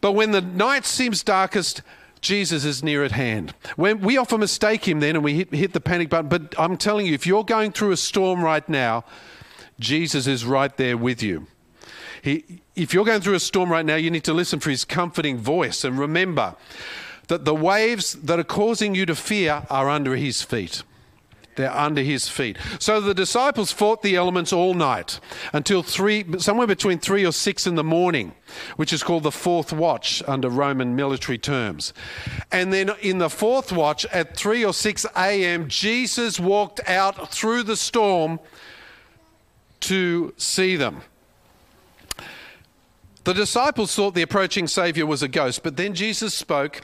But 0.00 0.12
when 0.12 0.30
the 0.30 0.40
night 0.40 0.86
seems 0.86 1.22
darkest, 1.22 1.82
Jesus 2.20 2.64
is 2.64 2.82
near 2.82 3.04
at 3.04 3.12
hand. 3.12 3.54
When 3.76 4.00
we 4.00 4.16
often 4.16 4.40
mistake 4.40 4.86
him 4.86 5.00
then 5.00 5.16
and 5.16 5.24
we 5.24 5.34
hit, 5.34 5.54
hit 5.54 5.72
the 5.72 5.80
panic 5.80 6.08
button. 6.08 6.28
But 6.28 6.54
I'm 6.58 6.76
telling 6.76 7.06
you, 7.06 7.14
if 7.14 7.26
you're 7.26 7.44
going 7.44 7.72
through 7.72 7.92
a 7.92 7.96
storm 7.96 8.42
right 8.42 8.68
now, 8.68 9.04
Jesus 9.78 10.26
is 10.26 10.44
right 10.44 10.76
there 10.76 10.96
with 10.96 11.22
you. 11.22 11.46
He, 12.22 12.62
if 12.74 12.92
you're 12.92 13.04
going 13.04 13.20
through 13.20 13.34
a 13.34 13.40
storm 13.40 13.70
right 13.70 13.86
now, 13.86 13.96
you 13.96 14.10
need 14.10 14.24
to 14.24 14.32
listen 14.32 14.60
for 14.60 14.70
his 14.70 14.84
comforting 14.84 15.38
voice 15.38 15.84
and 15.84 15.98
remember 15.98 16.56
that 17.28 17.44
the 17.44 17.54
waves 17.54 18.14
that 18.14 18.38
are 18.38 18.44
causing 18.44 18.94
you 18.94 19.06
to 19.06 19.14
fear 19.14 19.66
are 19.70 19.88
under 19.88 20.16
his 20.16 20.42
feet. 20.42 20.82
They're 21.58 21.76
under 21.76 22.02
his 22.02 22.28
feet. 22.28 22.56
So 22.78 23.00
the 23.00 23.12
disciples 23.12 23.72
fought 23.72 24.02
the 24.02 24.14
elements 24.14 24.52
all 24.52 24.74
night 24.74 25.18
until 25.52 25.82
three, 25.82 26.24
somewhere 26.38 26.68
between 26.68 27.00
three 27.00 27.26
or 27.26 27.32
six 27.32 27.66
in 27.66 27.74
the 27.74 27.82
morning, 27.82 28.32
which 28.76 28.92
is 28.92 29.02
called 29.02 29.24
the 29.24 29.32
fourth 29.32 29.72
watch 29.72 30.22
under 30.28 30.48
Roman 30.48 30.94
military 30.94 31.36
terms. 31.36 31.92
And 32.52 32.72
then 32.72 32.92
in 33.02 33.18
the 33.18 33.28
fourth 33.28 33.72
watch 33.72 34.06
at 34.06 34.36
three 34.36 34.64
or 34.64 34.72
six 34.72 35.04
a.m., 35.16 35.66
Jesus 35.66 36.38
walked 36.38 36.80
out 36.88 37.32
through 37.32 37.64
the 37.64 37.76
storm 37.76 38.38
to 39.80 40.32
see 40.36 40.76
them. 40.76 41.02
The 43.24 43.34
disciples 43.34 43.96
thought 43.96 44.14
the 44.14 44.22
approaching 44.22 44.68
Savior 44.68 45.06
was 45.06 45.24
a 45.24 45.28
ghost, 45.28 45.64
but 45.64 45.76
then 45.76 45.92
Jesus 45.94 46.34
spoke 46.34 46.82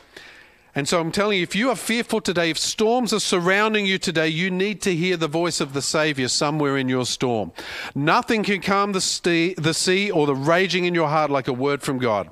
and 0.74 0.88
so 0.88 1.00
I'm 1.00 1.12
telling 1.12 1.38
you, 1.38 1.44
if 1.44 1.54
you 1.54 1.70
are 1.70 1.76
fearful 1.76 2.20
today, 2.20 2.50
if 2.50 2.58
storms 2.58 3.12
are 3.12 3.20
surrounding 3.20 3.86
you 3.86 3.96
today, 3.98 4.28
you 4.28 4.50
need 4.50 4.82
to 4.82 4.94
hear 4.94 5.16
the 5.16 5.28
voice 5.28 5.60
of 5.60 5.72
the 5.72 5.82
Savior 5.82 6.26
somewhere 6.26 6.76
in 6.76 6.88
your 6.88 7.06
storm. 7.06 7.52
Nothing 7.94 8.42
can 8.42 8.60
calm 8.60 8.92
the, 8.92 9.00
sea, 9.00 9.54
the 9.56 9.74
sea 9.74 10.10
or 10.10 10.26
the 10.26 10.34
raging 10.34 10.84
in 10.84 10.94
your 10.94 11.08
heart 11.08 11.30
like 11.30 11.46
a 11.46 11.52
word 11.52 11.82
from 11.82 11.98
God. 11.98 12.28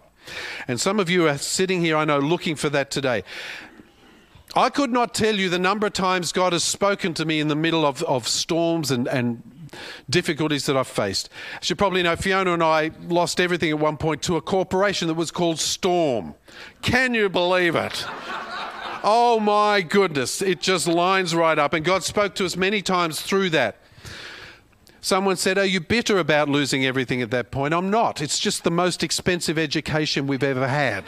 And 0.67 0.81
some 0.81 0.99
of 0.99 1.09
you 1.09 1.29
are 1.29 1.39
sitting 1.39 1.81
here, 1.81 1.97
I 1.97 2.05
know, 2.05 2.19
looking 2.19 2.57
for 2.57 2.69
that 2.71 2.91
today. 2.91 3.23
I 4.55 4.71
could 4.71 4.91
not 4.91 5.15
tell 5.15 5.37
you 5.37 5.49
the 5.49 5.59
number 5.59 5.87
of 5.87 5.93
times 5.93 6.33
God 6.33 6.53
has 6.53 6.65
spoken 6.65 7.15
to 7.15 7.25
me 7.25 7.41
in 7.41 7.49
the 7.49 7.57
middle 7.57 7.87
of, 7.87 8.03
of 8.03 8.29
storms 8.29 8.91
and, 8.91 9.09
and 9.09 9.43
difficulties 10.09 10.67
that 10.67 10.77
I've 10.77 10.89
faced. 10.89 11.29
As 11.61 11.71
you 11.71 11.77
probably 11.77 12.03
know, 12.03 12.17
Fiona 12.17 12.53
and 12.53 12.63
I 12.63 12.91
lost 13.09 13.41
everything 13.41 13.71
at 13.71 13.79
one 13.79 13.97
point 13.97 14.23
to 14.23 14.37
a 14.37 14.41
corporation 14.41 15.09
that 15.09 15.15
was 15.15 15.31
called 15.31 15.59
Storm. 15.59 16.35
Can 16.83 17.15
you 17.15 17.29
believe 17.29 17.75
it? 17.75 18.05
Oh 19.05 19.41
my 19.41 19.81
goodness, 19.81 20.41
it 20.41 20.61
just 20.61 20.87
lines 20.87 21.35
right 21.35 21.59
up. 21.59 21.73
And 21.73 21.85
God 21.85 22.05
spoke 22.05 22.35
to 22.37 22.45
us 22.45 22.57
many 22.57 22.83
times 22.83 23.21
through 23.21 23.51
that. 23.51 23.77
Someone 25.01 25.35
said, 25.35 25.59
Are 25.59 25.65
you 25.65 25.81
bitter 25.81 26.19
about 26.19 26.49
losing 26.49 26.87
everything 26.87 27.21
at 27.23 27.33
that 27.33 27.51
point? 27.51 27.75
I'm 27.75 27.91
not. 27.91 28.23
It's 28.23 28.39
just 28.39 28.63
the 28.63 28.71
most 28.71 29.03
expensive 29.03 29.59
education 29.59 30.29
we've 30.29 30.45
ever 30.45 30.69
had. 30.69 31.05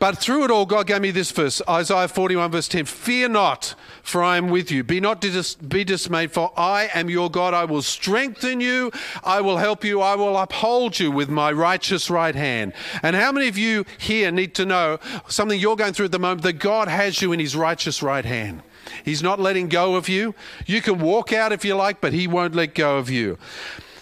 But 0.00 0.16
through 0.16 0.44
it 0.44 0.50
all, 0.50 0.64
God 0.64 0.86
gave 0.86 1.02
me 1.02 1.10
this 1.10 1.30
verse 1.30 1.60
Isaiah 1.68 2.08
41, 2.08 2.50
verse 2.50 2.68
10 2.68 2.86
Fear 2.86 3.28
not, 3.28 3.74
for 4.02 4.22
I 4.22 4.38
am 4.38 4.48
with 4.48 4.70
you. 4.70 4.82
Be 4.82 4.98
not 4.98 5.20
dis- 5.20 5.56
be 5.56 5.84
dismayed, 5.84 6.32
for 6.32 6.52
I 6.56 6.88
am 6.94 7.10
your 7.10 7.30
God. 7.30 7.52
I 7.52 7.66
will 7.66 7.82
strengthen 7.82 8.62
you. 8.62 8.90
I 9.22 9.42
will 9.42 9.58
help 9.58 9.84
you. 9.84 10.00
I 10.00 10.14
will 10.14 10.38
uphold 10.38 10.98
you 10.98 11.10
with 11.10 11.28
my 11.28 11.52
righteous 11.52 12.08
right 12.08 12.34
hand. 12.34 12.72
And 13.02 13.14
how 13.14 13.30
many 13.30 13.46
of 13.46 13.58
you 13.58 13.84
here 13.98 14.30
need 14.30 14.54
to 14.54 14.64
know 14.64 14.98
something 15.28 15.60
you're 15.60 15.76
going 15.76 15.92
through 15.92 16.06
at 16.06 16.12
the 16.12 16.18
moment 16.18 16.42
that 16.42 16.54
God 16.54 16.88
has 16.88 17.20
you 17.20 17.32
in 17.32 17.38
his 17.38 17.54
righteous 17.54 18.02
right 18.02 18.24
hand? 18.24 18.62
He's 19.04 19.22
not 19.22 19.38
letting 19.38 19.68
go 19.68 19.96
of 19.96 20.08
you. 20.08 20.34
You 20.64 20.80
can 20.80 20.98
walk 20.98 21.30
out 21.30 21.52
if 21.52 21.62
you 21.62 21.74
like, 21.74 22.00
but 22.00 22.14
he 22.14 22.26
won't 22.26 22.54
let 22.54 22.74
go 22.74 22.96
of 22.96 23.10
you. 23.10 23.36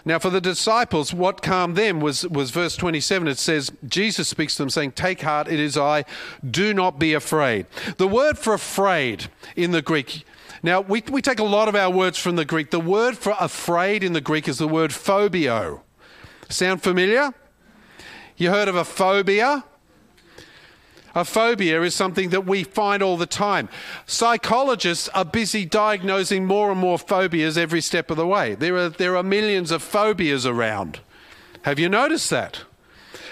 Now, 0.04 0.18
for 0.18 0.30
the 0.30 0.40
disciples, 0.40 1.12
what 1.12 1.42
calmed 1.42 1.76
them 1.76 2.00
was, 2.00 2.26
was 2.28 2.50
verse 2.50 2.76
27. 2.76 3.28
It 3.28 3.38
says, 3.38 3.72
Jesus 3.86 4.28
speaks 4.28 4.54
to 4.56 4.62
them, 4.62 4.70
saying, 4.70 4.92
Take 4.92 5.22
heart, 5.22 5.48
it 5.48 5.60
is 5.60 5.76
I, 5.76 6.04
do 6.48 6.72
not 6.72 6.98
be 6.98 7.14
afraid. 7.14 7.66
The 7.96 8.08
word 8.08 8.38
for 8.38 8.54
afraid 8.54 9.28
in 9.56 9.72
the 9.72 9.82
Greek, 9.82 10.24
now 10.62 10.80
we, 10.80 11.02
we 11.10 11.22
take 11.22 11.38
a 11.38 11.44
lot 11.44 11.68
of 11.68 11.74
our 11.74 11.90
words 11.90 12.18
from 12.18 12.36
the 12.36 12.44
Greek. 12.44 12.70
The 12.70 12.80
word 12.80 13.16
for 13.16 13.34
afraid 13.38 14.02
in 14.02 14.12
the 14.12 14.20
Greek 14.20 14.48
is 14.48 14.58
the 14.58 14.68
word 14.68 14.92
phobio. 14.92 15.82
Sound 16.48 16.82
familiar? 16.82 17.32
You 18.36 18.50
heard 18.50 18.68
of 18.68 18.76
a 18.76 18.84
phobia? 18.84 19.64
A 21.18 21.24
phobia 21.24 21.82
is 21.82 21.96
something 21.96 22.30
that 22.30 22.46
we 22.46 22.62
find 22.62 23.02
all 23.02 23.16
the 23.16 23.26
time. 23.26 23.68
Psychologists 24.06 25.08
are 25.08 25.24
busy 25.24 25.64
diagnosing 25.64 26.46
more 26.46 26.70
and 26.70 26.78
more 26.78 26.96
phobias 26.96 27.58
every 27.58 27.80
step 27.80 28.08
of 28.12 28.16
the 28.16 28.26
way. 28.26 28.54
There 28.54 28.76
are, 28.76 28.88
there 28.88 29.16
are 29.16 29.24
millions 29.24 29.72
of 29.72 29.82
phobias 29.82 30.46
around. 30.46 31.00
Have 31.62 31.80
you 31.80 31.88
noticed 31.88 32.30
that? 32.30 32.60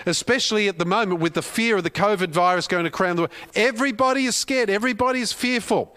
Especially 0.04 0.66
at 0.66 0.78
the 0.78 0.84
moment 0.84 1.20
with 1.20 1.34
the 1.34 1.42
fear 1.42 1.76
of 1.76 1.84
the 1.84 1.90
COVID 1.90 2.30
virus 2.30 2.66
going 2.66 2.88
around 2.88 3.16
the 3.16 3.22
world. 3.22 3.32
Everybody 3.54 4.24
is 4.24 4.34
scared, 4.34 4.68
everybody 4.68 5.20
is 5.20 5.32
fearful. 5.32 5.94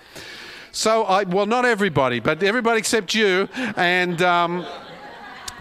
So, 0.71 1.05
I, 1.05 1.23
well, 1.23 1.47
not 1.47 1.65
everybody, 1.65 2.19
but 2.19 2.43
everybody 2.43 2.77
except 2.77 3.15
you. 3.15 3.49
And. 3.75 4.21
Um, 4.21 4.63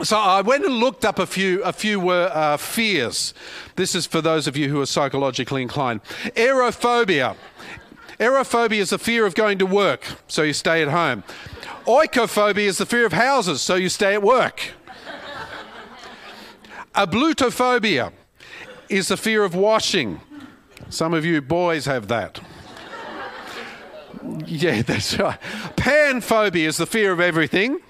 so 0.03 0.17
I 0.17 0.41
went 0.43 0.65
and 0.65 0.75
looked 0.75 1.05
up 1.05 1.19
a 1.19 1.27
few, 1.27 1.63
a 1.65 1.73
few 1.73 2.09
uh, 2.11 2.57
fears. 2.57 3.35
This 3.77 3.95
is 3.95 4.07
for 4.07 4.21
those 4.21 4.47
of 4.47 4.57
you 4.57 4.69
who 4.69 4.81
are 4.81 4.87
psychologically 4.87 5.63
inclined. 5.63 6.03
Ergophobia. 6.37 7.37
Ergophobia 8.19 8.79
is 8.79 8.91
the 8.91 8.99
fear 8.99 9.27
of 9.27 9.35
going 9.35 9.59
to 9.59 9.67
work, 9.67 10.05
so 10.27 10.43
you 10.43 10.53
stay 10.53 10.83
at 10.83 10.89
home. 10.89 11.23
Oikophobia 11.87 12.67
is 12.67 12.79
the 12.79 12.87
fear 12.87 13.07
of 13.07 13.13
houses, 13.13 13.61
so 13.61 13.75
you 13.75 13.89
stay 13.89 14.15
at 14.15 14.23
work. 14.23 14.73
Ablutophobia 16.95 18.13
is 18.89 19.09
the 19.09 19.17
fear 19.17 19.45
of 19.45 19.55
washing. 19.55 20.21
Some 20.91 21.15
of 21.15 21.25
you 21.25 21.41
boys 21.41 21.87
have 21.87 22.09
that. 22.09 22.41
Yeah, 24.47 24.83
that's 24.87 25.19
right. 25.19 25.41
Panphobia 25.77 26.67
is 26.67 26.77
the 26.77 26.87
fear 26.87 27.13
of 27.13 27.21
everything. 27.21 27.81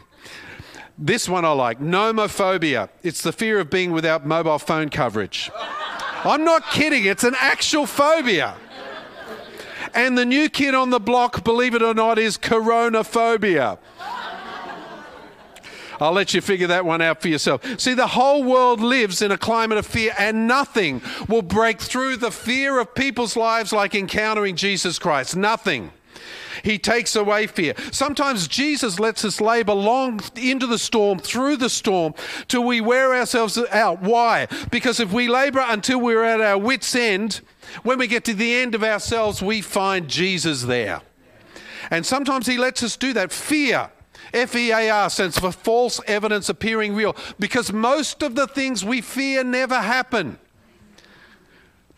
This 0.98 1.28
one 1.28 1.44
I 1.44 1.52
like 1.52 1.78
nomophobia. 1.78 2.88
It's 3.04 3.22
the 3.22 3.30
fear 3.30 3.60
of 3.60 3.70
being 3.70 3.92
without 3.92 4.26
mobile 4.26 4.58
phone 4.58 4.88
coverage. 4.88 5.48
I'm 6.24 6.44
not 6.44 6.68
kidding, 6.70 7.04
it's 7.04 7.22
an 7.22 7.36
actual 7.38 7.86
phobia. 7.86 8.56
And 9.94 10.18
the 10.18 10.26
new 10.26 10.48
kid 10.48 10.74
on 10.74 10.90
the 10.90 10.98
block, 10.98 11.44
believe 11.44 11.74
it 11.74 11.82
or 11.82 11.94
not, 11.94 12.18
is 12.18 12.36
coronaphobia. 12.36 13.78
I'll 16.00 16.12
let 16.12 16.34
you 16.34 16.40
figure 16.40 16.66
that 16.68 16.84
one 16.84 17.00
out 17.00 17.22
for 17.22 17.28
yourself. 17.28 17.64
See, 17.80 17.94
the 17.94 18.08
whole 18.08 18.44
world 18.44 18.80
lives 18.80 19.22
in 19.22 19.32
a 19.32 19.38
climate 19.38 19.78
of 19.78 19.86
fear, 19.86 20.14
and 20.18 20.46
nothing 20.46 21.00
will 21.28 21.42
break 21.42 21.80
through 21.80 22.16
the 22.16 22.30
fear 22.30 22.78
of 22.78 22.94
people's 22.94 23.36
lives 23.36 23.72
like 23.72 23.94
encountering 23.94 24.56
Jesus 24.56 24.98
Christ. 24.98 25.36
Nothing. 25.36 25.92
He 26.62 26.78
takes 26.78 27.16
away 27.16 27.46
fear. 27.46 27.74
Sometimes 27.92 28.48
Jesus 28.48 28.98
lets 28.98 29.24
us 29.24 29.40
labor 29.40 29.74
long 29.74 30.20
into 30.36 30.66
the 30.66 30.78
storm, 30.78 31.18
through 31.18 31.56
the 31.56 31.70
storm, 31.70 32.14
till 32.48 32.64
we 32.64 32.80
wear 32.80 33.14
ourselves 33.14 33.58
out. 33.70 34.02
Why? 34.02 34.48
Because 34.70 35.00
if 35.00 35.12
we 35.12 35.28
labor 35.28 35.64
until 35.66 36.00
we're 36.00 36.24
at 36.24 36.40
our 36.40 36.58
wits' 36.58 36.94
end, 36.94 37.40
when 37.82 37.98
we 37.98 38.06
get 38.06 38.24
to 38.24 38.34
the 38.34 38.54
end 38.54 38.74
of 38.74 38.82
ourselves, 38.82 39.42
we 39.42 39.60
find 39.60 40.08
Jesus 40.08 40.62
there. 40.62 41.02
And 41.90 42.04
sometimes 42.04 42.46
He 42.46 42.58
lets 42.58 42.82
us 42.82 42.96
do 42.96 43.12
that. 43.14 43.32
Fear. 43.32 43.90
F 44.34 44.54
E 44.54 44.72
A 44.72 44.90
R 44.90 45.08
stands 45.08 45.38
for 45.38 45.50
false 45.50 46.00
evidence 46.06 46.50
appearing 46.50 46.94
real 46.94 47.16
because 47.38 47.72
most 47.72 48.22
of 48.22 48.34
the 48.34 48.46
things 48.46 48.84
we 48.84 49.00
fear 49.00 49.42
never 49.42 49.80
happen 49.80 50.38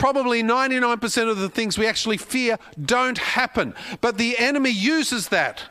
probably 0.01 0.43
99% 0.43 1.31
of 1.31 1.37
the 1.37 1.51
things 1.51 1.77
we 1.77 1.87
actually 1.87 2.17
fear 2.17 2.59
don't 2.83 3.19
happen. 3.19 3.75
But 4.01 4.17
the 4.17 4.39
enemy 4.39 4.71
uses 4.71 5.29
that 5.29 5.65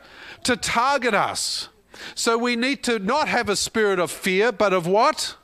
to 0.44 0.56
target 0.56 1.14
us. 1.14 1.68
So 2.14 2.38
we 2.38 2.54
need 2.54 2.84
to 2.84 3.00
not 3.00 3.26
have 3.26 3.48
a 3.48 3.56
spirit 3.56 3.98
of 3.98 4.10
fear, 4.10 4.52
but 4.52 4.72
of 4.72 4.86
what? 4.86 5.36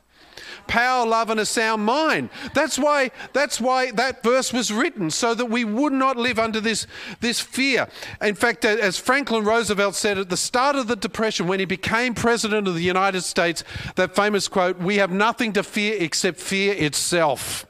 Power, 0.69 1.05
love, 1.05 1.31
and 1.31 1.41
a 1.41 1.47
sound 1.47 1.85
mind. 1.85 2.31
That's 2.55 2.79
why, 2.79 3.11
that's 3.33 3.61
why 3.61 3.91
that 3.93 4.23
verse 4.23 4.53
was 4.53 4.73
written, 4.73 5.11
so 5.11 5.35
that 5.35 5.47
we 5.47 5.65
would 5.65 5.93
not 5.93 6.17
live 6.17 6.39
under 6.39 6.61
this, 6.61 6.87
this 7.21 7.41
fear. 7.41 7.89
In 8.21 8.37
fact, 8.37 8.65
as 8.65 8.99
Franklin 8.99 9.45
Roosevelt 9.45 9.97
said 9.97 10.17
at 10.17 10.29
the 10.29 10.37
start 10.37 10.77
of 10.77 10.87
the 10.87 10.97
Depression, 10.97 11.49
when 11.49 11.59
he 11.59 11.67
became 11.67 12.15
President 12.15 12.69
of 12.69 12.75
the 12.75 12.83
United 12.83 13.23
States, 13.23 13.65
that 13.97 14.15
famous 14.15 14.47
quote, 14.47 14.79
We 14.79 14.97
have 14.97 15.11
nothing 15.11 15.53
to 15.55 15.65
fear 15.65 15.97
except 15.99 16.39
fear 16.39 16.73
itself. 16.75 17.66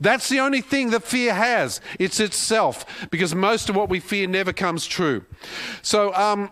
That's 0.00 0.28
the 0.28 0.40
only 0.40 0.60
thing 0.60 0.90
that 0.90 1.02
fear 1.02 1.34
has. 1.34 1.80
It's 1.98 2.20
itself, 2.20 3.08
because 3.10 3.34
most 3.34 3.68
of 3.68 3.76
what 3.76 3.88
we 3.88 4.00
fear 4.00 4.26
never 4.26 4.52
comes 4.52 4.86
true. 4.86 5.24
So 5.82 6.14
um, 6.14 6.50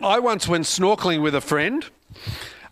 I 0.00 0.18
once 0.18 0.48
went 0.48 0.64
snorkeling 0.64 1.22
with 1.22 1.34
a 1.34 1.40
friend. 1.40 1.84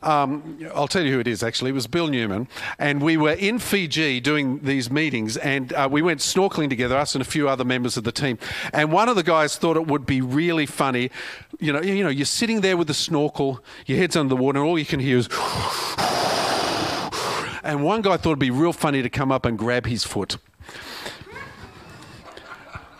Um, 0.03 0.59
I'll 0.75 0.89
tell 0.89 1.03
you 1.03 1.13
who 1.13 1.21
it 1.21 1.29
is 1.29 1.45
actually. 1.45 1.71
It 1.71 1.75
was 1.75 1.87
Bill 1.87 2.09
Newman. 2.09 2.49
And 2.79 3.01
we 3.01 3.17
were 3.17 3.35
in 3.35 3.61
Fiji 3.61 4.21
doing 4.21 4.59
these 4.61 4.91
meetings, 4.91 5.37
and 5.37 5.73
uh, 5.73 5.89
we 5.91 6.03
went 6.03 6.21
snorkeling 6.21 6.69
together, 6.69 6.97
us 6.97 7.15
and 7.15 7.23
a 7.23 7.25
few 7.25 7.49
other 7.49 7.65
members 7.65 7.97
of 7.97 8.03
the 8.05 8.13
team. 8.13 8.39
And 8.73 8.91
one 8.93 9.09
of 9.09 9.17
the 9.17 9.23
guys 9.23 9.57
thought 9.57 9.77
it 9.77 9.87
would 9.87 10.05
be 10.05 10.21
really 10.21 10.67
funny. 10.67 11.11
You 11.61 11.73
know, 11.73 11.81
you 11.81 12.03
know, 12.03 12.11
you're 12.11 12.27
sitting 12.27 12.63
there 12.63 12.77
with 12.77 12.89
the 12.89 12.95
snorkel, 12.95 13.63
your 13.87 13.99
head's 13.99 14.17
under 14.17 14.35
the 14.35 14.37
water, 14.37 14.59
and 14.59 14.69
all 14.69 14.79
you 14.79 14.87
can 14.87 14.99
hear 14.99 15.19
is. 15.19 15.29
And 17.63 17.85
one 17.85 18.03
guy 18.03 18.17
thought 18.17 18.31
it'd 18.31 18.39
be 18.39 18.51
real 18.51 18.73
funny 18.73 19.03
to 19.03 19.11
come 19.11 19.31
up 19.31 19.47
and 19.47 19.59
grab 19.59 19.87
his 19.87 20.05
foot. 20.05 20.39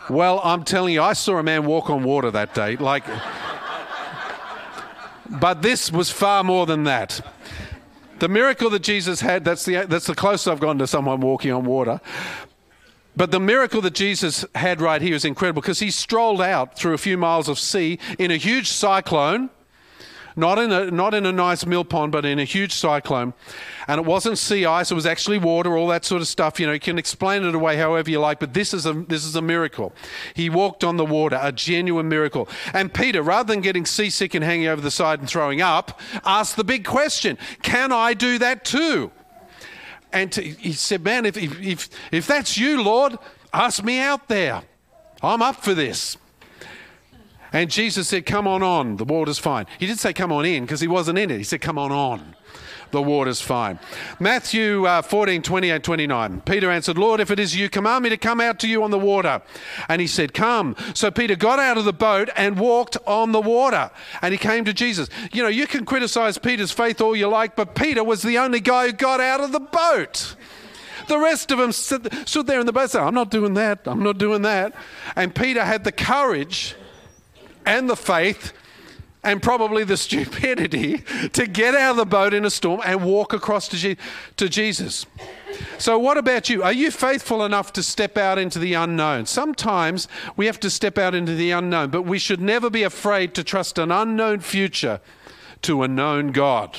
Well, 0.09 0.41
I'm 0.43 0.63
telling 0.63 0.93
you, 0.93 1.01
I 1.01 1.13
saw 1.13 1.37
a 1.37 1.43
man 1.43 1.65
walk 1.65 1.89
on 1.89 2.03
water 2.03 2.29
that 2.31 2.53
day. 2.53 2.75
Like, 2.75 3.03
but 5.29 5.61
this 5.61 5.91
was 5.91 6.09
far 6.09 6.43
more 6.43 6.65
than 6.65 6.83
that. 6.83 7.25
The 8.19 8.27
miracle 8.29 8.69
that 8.69 8.83
Jesus 8.83 9.21
had, 9.21 9.43
that's 9.43 9.65
the, 9.65 9.85
that's 9.85 10.07
the 10.07 10.15
closest 10.15 10.47
I've 10.47 10.59
gone 10.59 10.77
to 10.79 10.87
someone 10.87 11.19
walking 11.19 11.51
on 11.51 11.65
water. 11.65 11.99
But 13.15 13.31
the 13.31 13.39
miracle 13.39 13.81
that 13.81 13.93
Jesus 13.93 14.45
had 14.55 14.81
right 14.81 15.01
here 15.01 15.15
is 15.15 15.25
incredible 15.25 15.61
because 15.61 15.79
he 15.79 15.91
strolled 15.91 16.41
out 16.41 16.77
through 16.77 16.93
a 16.93 16.97
few 16.97 17.17
miles 17.17 17.47
of 17.47 17.59
sea 17.59 17.99
in 18.17 18.31
a 18.31 18.37
huge 18.37 18.69
cyclone 18.69 19.49
not 20.35 20.59
in 20.59 20.71
a, 20.71 20.89
not 20.91 21.13
in 21.13 21.25
a 21.25 21.31
nice 21.31 21.65
mill 21.65 21.83
pond, 21.83 22.11
but 22.11 22.25
in 22.25 22.39
a 22.39 22.43
huge 22.43 22.73
cyclone. 22.73 23.33
And 23.87 23.99
it 23.99 24.05
wasn't 24.05 24.37
sea 24.37 24.65
ice, 24.65 24.91
it 24.91 24.95
was 24.95 25.05
actually 25.05 25.37
water, 25.37 25.77
all 25.77 25.87
that 25.87 26.05
sort 26.05 26.21
of 26.21 26.27
stuff. 26.27 26.59
You 26.59 26.67
know, 26.67 26.73
you 26.73 26.79
can 26.79 26.97
explain 26.97 27.43
it 27.43 27.55
away 27.55 27.77
however 27.77 28.09
you 28.09 28.19
like, 28.19 28.39
but 28.39 28.53
this 28.53 28.73
is 28.73 28.85
a, 28.85 28.93
this 28.93 29.25
is 29.25 29.35
a 29.35 29.41
miracle. 29.41 29.93
He 30.33 30.49
walked 30.49 30.83
on 30.83 30.97
the 30.97 31.05
water, 31.05 31.39
a 31.41 31.51
genuine 31.51 32.09
miracle. 32.09 32.47
And 32.73 32.93
Peter, 32.93 33.21
rather 33.21 33.53
than 33.53 33.61
getting 33.61 33.85
seasick 33.85 34.33
and 34.33 34.43
hanging 34.43 34.67
over 34.67 34.81
the 34.81 34.91
side 34.91 35.19
and 35.19 35.27
throwing 35.27 35.61
up, 35.61 35.99
asked 36.25 36.55
the 36.55 36.63
big 36.63 36.85
question 36.85 37.37
Can 37.61 37.91
I 37.91 38.13
do 38.13 38.37
that 38.39 38.65
too? 38.65 39.11
And 40.11 40.31
to, 40.33 40.41
he 40.41 40.73
said, 40.73 41.03
Man, 41.03 41.25
if, 41.25 41.37
if, 41.37 41.89
if 42.11 42.27
that's 42.27 42.57
you, 42.57 42.81
Lord, 42.83 43.17
ask 43.51 43.83
me 43.83 43.99
out 43.99 44.27
there. 44.27 44.63
I'm 45.21 45.41
up 45.41 45.63
for 45.63 45.73
this. 45.73 46.17
And 47.53 47.69
Jesus 47.69 48.07
said, 48.07 48.25
Come 48.25 48.47
on 48.47 48.63
on, 48.63 48.97
the 48.97 49.05
water's 49.05 49.39
fine. 49.39 49.67
He 49.79 49.85
didn't 49.85 49.99
say, 49.99 50.11
Come 50.11 50.31
on 50.31 50.43
in, 50.43 50.65
because 50.65 50.81
he 50.81 50.87
wasn't 50.87 51.19
in 51.19 51.29
it. 51.31 51.37
He 51.37 51.43
said, 51.43 51.61
Come 51.61 51.77
on 51.77 51.91
on. 51.91 52.35
The 52.93 53.01
water's 53.01 53.41
fine. 53.41 53.79
Matthew 54.19 54.85
uh, 54.85 55.01
14, 55.01 55.41
28, 55.41 55.83
29. 55.83 56.41
Peter 56.41 56.69
answered, 56.69 56.95
Lord, 56.95 57.19
if 57.19 57.31
it 57.31 57.39
is 57.39 57.55
you, 57.55 57.67
command 57.67 58.03
me 58.03 58.09
to 58.11 58.17
come 58.17 58.39
out 58.39 58.59
to 58.59 58.67
you 58.67 58.83
on 58.83 58.91
the 58.91 58.99
water. 58.99 59.41
And 59.89 59.99
he 59.99 60.05
said, 60.05 60.33
Come. 60.33 60.75
So 60.93 61.09
Peter 61.09 61.35
got 61.35 61.57
out 61.57 61.77
of 61.77 61.85
the 61.85 61.93
boat 61.93 62.29
and 62.35 62.59
walked 62.59 62.97
on 63.07 63.31
the 63.31 63.41
water. 63.41 63.89
And 64.21 64.31
he 64.31 64.37
came 64.37 64.63
to 64.65 64.73
Jesus. 64.73 65.09
You 65.31 65.41
know, 65.41 65.49
you 65.49 65.65
can 65.65 65.85
criticize 65.85 66.37
Peter's 66.37 66.71
faith 66.71 67.01
all 67.01 67.15
you 67.15 67.27
like, 67.27 67.55
but 67.55 67.73
Peter 67.73 68.03
was 68.03 68.21
the 68.21 68.37
only 68.37 68.59
guy 68.59 68.87
who 68.87 68.93
got 68.93 69.19
out 69.19 69.41
of 69.41 69.51
the 69.51 69.59
boat. 69.59 70.35
The 71.07 71.17
rest 71.17 71.51
of 71.51 71.57
them 71.57 71.71
stood 71.71 72.47
there 72.47 72.59
in 72.59 72.65
the 72.65 72.73
boat 72.73 72.91
said, 72.91 73.01
I'm 73.01 73.15
not 73.15 73.29
doing 73.29 73.55
that. 73.55 73.87
I'm 73.87 74.03
not 74.03 74.19
doing 74.19 74.43
that. 74.43 74.73
And 75.15 75.33
Peter 75.33 75.65
had 75.65 75.83
the 75.83 75.91
courage 75.91 76.75
and 77.65 77.89
the 77.89 77.95
faith 77.95 78.53
and 79.23 79.41
probably 79.41 79.83
the 79.83 79.97
stupidity 80.07 81.03
to 81.29 81.47
get 81.47 81.73
out 81.73 81.91
of 81.91 81.97
the 81.97 82.05
boat 82.05 82.33
in 82.33 82.45
a 82.45 82.49
storm 82.49 82.81
and 82.85 83.03
walk 83.03 83.33
across 83.33 83.67
to, 83.69 83.77
Je- 83.77 83.97
to 84.37 84.49
Jesus. 84.49 85.05
So, 85.77 85.99
what 85.99 86.17
about 86.17 86.49
you? 86.49 86.63
Are 86.63 86.73
you 86.73 86.91
faithful 86.91 87.45
enough 87.45 87.73
to 87.73 87.83
step 87.83 88.17
out 88.17 88.37
into 88.37 88.59
the 88.59 88.73
unknown? 88.73 89.25
Sometimes 89.27 90.07
we 90.35 90.47
have 90.47 90.59
to 90.61 90.69
step 90.69 90.97
out 90.97 91.13
into 91.13 91.35
the 91.35 91.51
unknown, 91.51 91.89
but 91.89 92.03
we 92.03 92.19
should 92.19 92.41
never 92.41 92.69
be 92.69 92.83
afraid 92.83 93.33
to 93.35 93.43
trust 93.43 93.77
an 93.77 93.91
unknown 93.91 94.39
future 94.39 94.99
to 95.61 95.83
a 95.83 95.87
known 95.87 96.31
God. 96.31 96.77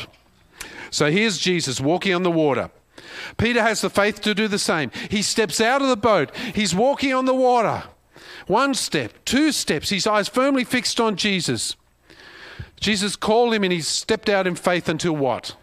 So, 0.90 1.10
here's 1.10 1.38
Jesus 1.38 1.80
walking 1.80 2.14
on 2.14 2.24
the 2.24 2.30
water. 2.30 2.70
Peter 3.36 3.62
has 3.62 3.80
the 3.80 3.90
faith 3.90 4.20
to 4.22 4.34
do 4.34 4.48
the 4.48 4.58
same. 4.58 4.90
He 5.08 5.22
steps 5.22 5.60
out 5.60 5.82
of 5.82 5.88
the 5.88 5.96
boat, 5.96 6.34
he's 6.54 6.74
walking 6.74 7.14
on 7.14 7.26
the 7.26 7.34
water. 7.34 7.84
One 8.46 8.74
step, 8.74 9.12
two 9.24 9.52
steps, 9.52 9.90
his 9.90 10.06
eyes 10.06 10.28
firmly 10.28 10.64
fixed 10.64 11.00
on 11.00 11.16
Jesus. 11.16 11.76
Jesus 12.78 13.16
called 13.16 13.54
him 13.54 13.64
and 13.64 13.72
he 13.72 13.80
stepped 13.80 14.28
out 14.28 14.46
in 14.46 14.54
faith 14.54 14.88
until 14.88 15.14
what? 15.14 15.56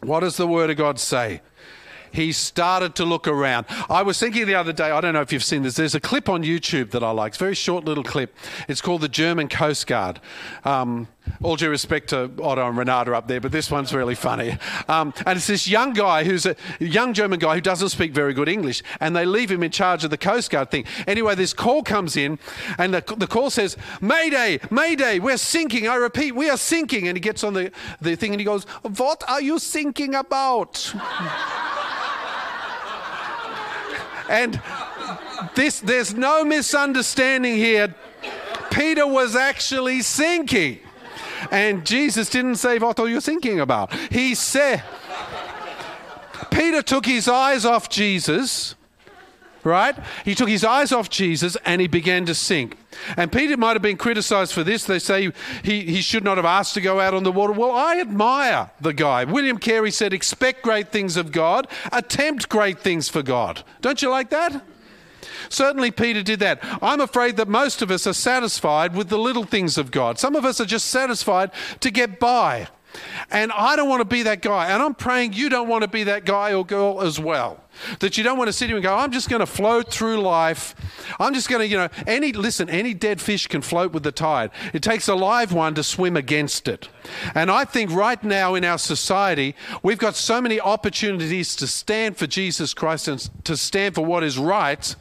What 0.00 0.20
does 0.20 0.36
the 0.36 0.46
Word 0.46 0.70
of 0.70 0.76
God 0.76 0.98
say? 0.98 1.40
he 2.16 2.32
started 2.32 2.94
to 2.96 3.04
look 3.04 3.28
around. 3.28 3.66
I 3.90 4.02
was 4.02 4.18
thinking 4.18 4.46
the 4.46 4.54
other 4.54 4.72
day, 4.72 4.90
I 4.90 5.00
don't 5.00 5.12
know 5.12 5.20
if 5.20 5.32
you've 5.32 5.44
seen 5.44 5.62
this, 5.62 5.76
there's 5.76 5.94
a 5.94 6.00
clip 6.00 6.28
on 6.28 6.42
YouTube 6.42 6.90
that 6.92 7.04
I 7.04 7.10
like. 7.10 7.30
It's 7.30 7.36
a 7.36 7.44
very 7.44 7.54
short 7.54 7.84
little 7.84 8.02
clip. 8.02 8.34
It's 8.68 8.80
called 8.80 9.02
the 9.02 9.08
German 9.08 9.48
Coast 9.48 9.86
Guard. 9.86 10.20
Um, 10.64 11.08
all 11.42 11.56
due 11.56 11.70
respect 11.70 12.10
to 12.10 12.30
Otto 12.42 12.66
and 12.66 12.76
Renata 12.76 13.14
up 13.14 13.28
there, 13.28 13.40
but 13.40 13.52
this 13.52 13.70
one's 13.70 13.94
really 13.94 14.14
funny. 14.14 14.58
Um, 14.88 15.12
and 15.24 15.36
it's 15.36 15.46
this 15.46 15.68
young 15.68 15.92
guy 15.92 16.24
who's 16.24 16.46
a 16.46 16.56
young 16.80 17.14
German 17.14 17.38
guy 17.38 17.56
who 17.56 17.60
doesn't 17.60 17.90
speak 17.90 18.12
very 18.12 18.34
good 18.34 18.48
English, 18.48 18.82
and 19.00 19.14
they 19.14 19.24
leave 19.24 19.50
him 19.50 19.62
in 19.62 19.70
charge 19.70 20.04
of 20.04 20.10
the 20.10 20.18
Coast 20.18 20.50
Guard 20.50 20.70
thing. 20.70 20.84
Anyway, 21.06 21.34
this 21.34 21.52
call 21.52 21.82
comes 21.82 22.16
in, 22.16 22.38
and 22.78 22.94
the, 22.94 23.14
the 23.16 23.26
call 23.26 23.50
says, 23.50 23.76
Mayday, 24.00 24.60
Mayday, 24.70 25.18
we're 25.18 25.36
sinking. 25.36 25.88
I 25.88 25.96
repeat, 25.96 26.34
we 26.34 26.50
are 26.50 26.56
sinking. 26.56 27.08
And 27.08 27.16
he 27.16 27.20
gets 27.20 27.44
on 27.44 27.54
the, 27.54 27.70
the 28.00 28.16
thing 28.16 28.32
and 28.32 28.40
he 28.40 28.44
goes, 28.44 28.64
What 28.82 29.22
are 29.28 29.40
you 29.40 29.58
thinking 29.58 30.14
about? 30.14 30.94
And 34.28 34.60
this, 35.54 35.80
there's 35.80 36.14
no 36.14 36.44
misunderstanding 36.44 37.56
here. 37.56 37.94
Peter 38.70 39.06
was 39.06 39.36
actually 39.36 40.02
sinking. 40.02 40.80
And 41.50 41.84
Jesus 41.86 42.28
didn't 42.30 42.56
say, 42.56 42.78
What 42.78 42.98
are 42.98 43.08
you 43.08 43.20
thinking 43.20 43.60
about? 43.60 43.92
He 44.10 44.34
said, 44.34 44.82
Peter 46.50 46.82
took 46.82 47.06
his 47.06 47.28
eyes 47.28 47.64
off 47.64 47.88
Jesus 47.88 48.74
right? 49.66 49.96
He 50.24 50.34
took 50.34 50.48
his 50.48 50.64
eyes 50.64 50.92
off 50.92 51.10
Jesus 51.10 51.56
and 51.64 51.80
he 51.80 51.88
began 51.88 52.24
to 52.26 52.34
sink. 52.34 52.78
And 53.16 53.30
Peter 53.30 53.56
might 53.56 53.74
have 53.74 53.82
been 53.82 53.96
criticized 53.96 54.52
for 54.52 54.64
this. 54.64 54.84
They 54.84 54.98
say 54.98 55.32
he, 55.62 55.82
he 55.82 56.00
should 56.00 56.24
not 56.24 56.38
have 56.38 56.46
asked 56.46 56.74
to 56.74 56.80
go 56.80 57.00
out 57.00 57.12
on 57.12 57.24
the 57.24 57.32
water. 57.32 57.52
Well, 57.52 57.72
I 57.72 57.98
admire 57.98 58.70
the 58.80 58.94
guy. 58.94 59.24
William 59.24 59.58
Carey 59.58 59.90
said, 59.90 60.12
Expect 60.12 60.62
great 60.62 60.90
things 60.90 61.16
of 61.16 61.32
God, 61.32 61.66
attempt 61.92 62.48
great 62.48 62.78
things 62.78 63.08
for 63.08 63.22
God. 63.22 63.62
Don't 63.80 64.00
you 64.00 64.08
like 64.08 64.30
that? 64.30 64.62
Certainly, 65.48 65.92
Peter 65.92 66.22
did 66.22 66.40
that. 66.40 66.60
I'm 66.82 67.00
afraid 67.00 67.36
that 67.36 67.48
most 67.48 67.82
of 67.82 67.90
us 67.90 68.06
are 68.06 68.12
satisfied 68.12 68.94
with 68.94 69.08
the 69.08 69.18
little 69.18 69.44
things 69.44 69.78
of 69.78 69.90
God. 69.90 70.18
Some 70.18 70.36
of 70.36 70.44
us 70.44 70.60
are 70.60 70.66
just 70.66 70.86
satisfied 70.86 71.50
to 71.80 71.90
get 71.90 72.18
by. 72.18 72.68
And 73.30 73.52
I 73.52 73.76
don't 73.76 73.88
want 73.88 74.00
to 74.00 74.06
be 74.06 74.22
that 74.22 74.42
guy. 74.42 74.70
And 74.70 74.82
I'm 74.82 74.94
praying 74.94 75.32
you 75.32 75.48
don't 75.48 75.68
want 75.68 75.82
to 75.82 75.88
be 75.88 76.04
that 76.04 76.24
guy 76.24 76.54
or 76.54 76.64
girl 76.64 77.00
as 77.00 77.18
well. 77.18 77.62
That 77.98 78.16
you 78.16 78.24
don't 78.24 78.38
want 78.38 78.48
to 78.48 78.52
sit 78.52 78.68
here 78.68 78.76
and 78.76 78.82
go, 78.82 78.94
I'm 78.94 79.12
just 79.12 79.28
going 79.28 79.40
to 79.40 79.46
float 79.46 79.92
through 79.92 80.20
life. 80.22 80.74
I'm 81.20 81.34
just 81.34 81.48
going 81.48 81.60
to, 81.60 81.66
you 81.66 81.76
know, 81.76 81.88
any, 82.06 82.32
listen, 82.32 82.70
any 82.70 82.94
dead 82.94 83.20
fish 83.20 83.46
can 83.48 83.60
float 83.60 83.92
with 83.92 84.02
the 84.02 84.12
tide. 84.12 84.50
It 84.72 84.82
takes 84.82 85.08
a 85.08 85.14
live 85.14 85.52
one 85.52 85.74
to 85.74 85.82
swim 85.82 86.16
against 86.16 86.68
it. 86.68 86.88
And 87.34 87.50
I 87.50 87.64
think 87.66 87.90
right 87.90 88.22
now 88.24 88.54
in 88.54 88.64
our 88.64 88.78
society, 88.78 89.54
we've 89.82 89.98
got 89.98 90.16
so 90.16 90.40
many 90.40 90.58
opportunities 90.58 91.54
to 91.56 91.66
stand 91.66 92.16
for 92.16 92.26
Jesus 92.26 92.72
Christ 92.72 93.08
and 93.08 93.44
to 93.44 93.56
stand 93.56 93.94
for 93.94 94.04
what 94.04 94.24
is 94.24 94.38
right 94.38 94.96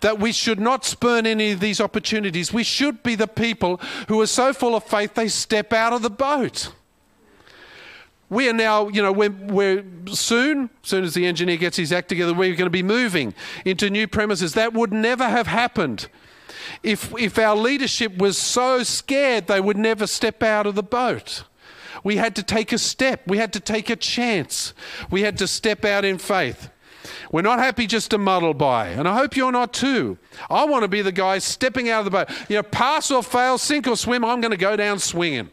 that 0.00 0.18
we 0.18 0.32
should 0.32 0.60
not 0.60 0.84
spurn 0.84 1.26
any 1.26 1.52
of 1.52 1.60
these 1.60 1.80
opportunities. 1.80 2.52
We 2.52 2.64
should 2.64 3.02
be 3.02 3.14
the 3.14 3.26
people 3.26 3.80
who 4.08 4.20
are 4.20 4.26
so 4.26 4.52
full 4.52 4.74
of 4.74 4.84
faith 4.84 5.14
they 5.14 5.28
step 5.28 5.72
out 5.72 5.92
of 5.92 6.02
the 6.02 6.10
boat. 6.10 6.72
We 8.28 8.48
are 8.48 8.52
now, 8.52 8.88
you 8.88 9.02
know, 9.02 9.12
we're, 9.12 9.30
we're 9.30 9.84
soon, 10.08 10.70
soon 10.82 11.04
as 11.04 11.14
the 11.14 11.26
engineer 11.26 11.56
gets 11.56 11.76
his 11.76 11.92
act 11.92 12.08
together, 12.08 12.34
we're 12.34 12.56
going 12.56 12.66
to 12.66 12.70
be 12.70 12.82
moving 12.82 13.34
into 13.64 13.88
new 13.88 14.08
premises. 14.08 14.54
That 14.54 14.72
would 14.72 14.92
never 14.92 15.28
have 15.28 15.46
happened 15.46 16.08
if, 16.82 17.12
if 17.18 17.38
our 17.38 17.54
leadership 17.54 18.18
was 18.18 18.36
so 18.36 18.82
scared 18.82 19.46
they 19.46 19.60
would 19.60 19.76
never 19.76 20.06
step 20.06 20.42
out 20.42 20.66
of 20.66 20.74
the 20.74 20.82
boat. 20.82 21.44
We 22.02 22.16
had 22.16 22.36
to 22.36 22.42
take 22.42 22.72
a 22.72 22.78
step, 22.78 23.22
we 23.26 23.38
had 23.38 23.52
to 23.54 23.60
take 23.60 23.90
a 23.90 23.96
chance, 23.96 24.74
we 25.10 25.22
had 25.22 25.38
to 25.38 25.46
step 25.46 25.84
out 25.84 26.04
in 26.04 26.18
faith. 26.18 26.70
We're 27.36 27.42
not 27.42 27.58
happy 27.58 27.86
just 27.86 28.12
to 28.12 28.16
muddle 28.16 28.54
by, 28.54 28.88
and 28.88 29.06
I 29.06 29.14
hope 29.14 29.36
you're 29.36 29.52
not 29.52 29.74
too. 29.74 30.16
I 30.48 30.64
want 30.64 30.84
to 30.84 30.88
be 30.88 31.02
the 31.02 31.12
guy 31.12 31.36
stepping 31.36 31.90
out 31.90 31.98
of 31.98 32.04
the 32.06 32.10
boat. 32.10 32.30
You 32.48 32.56
know, 32.56 32.62
pass 32.62 33.10
or 33.10 33.22
fail, 33.22 33.58
sink 33.58 33.86
or 33.86 33.94
swim, 33.94 34.24
I'm 34.24 34.40
going 34.40 34.52
to 34.52 34.56
go 34.56 34.74
down 34.74 34.98
swinging. 34.98 35.50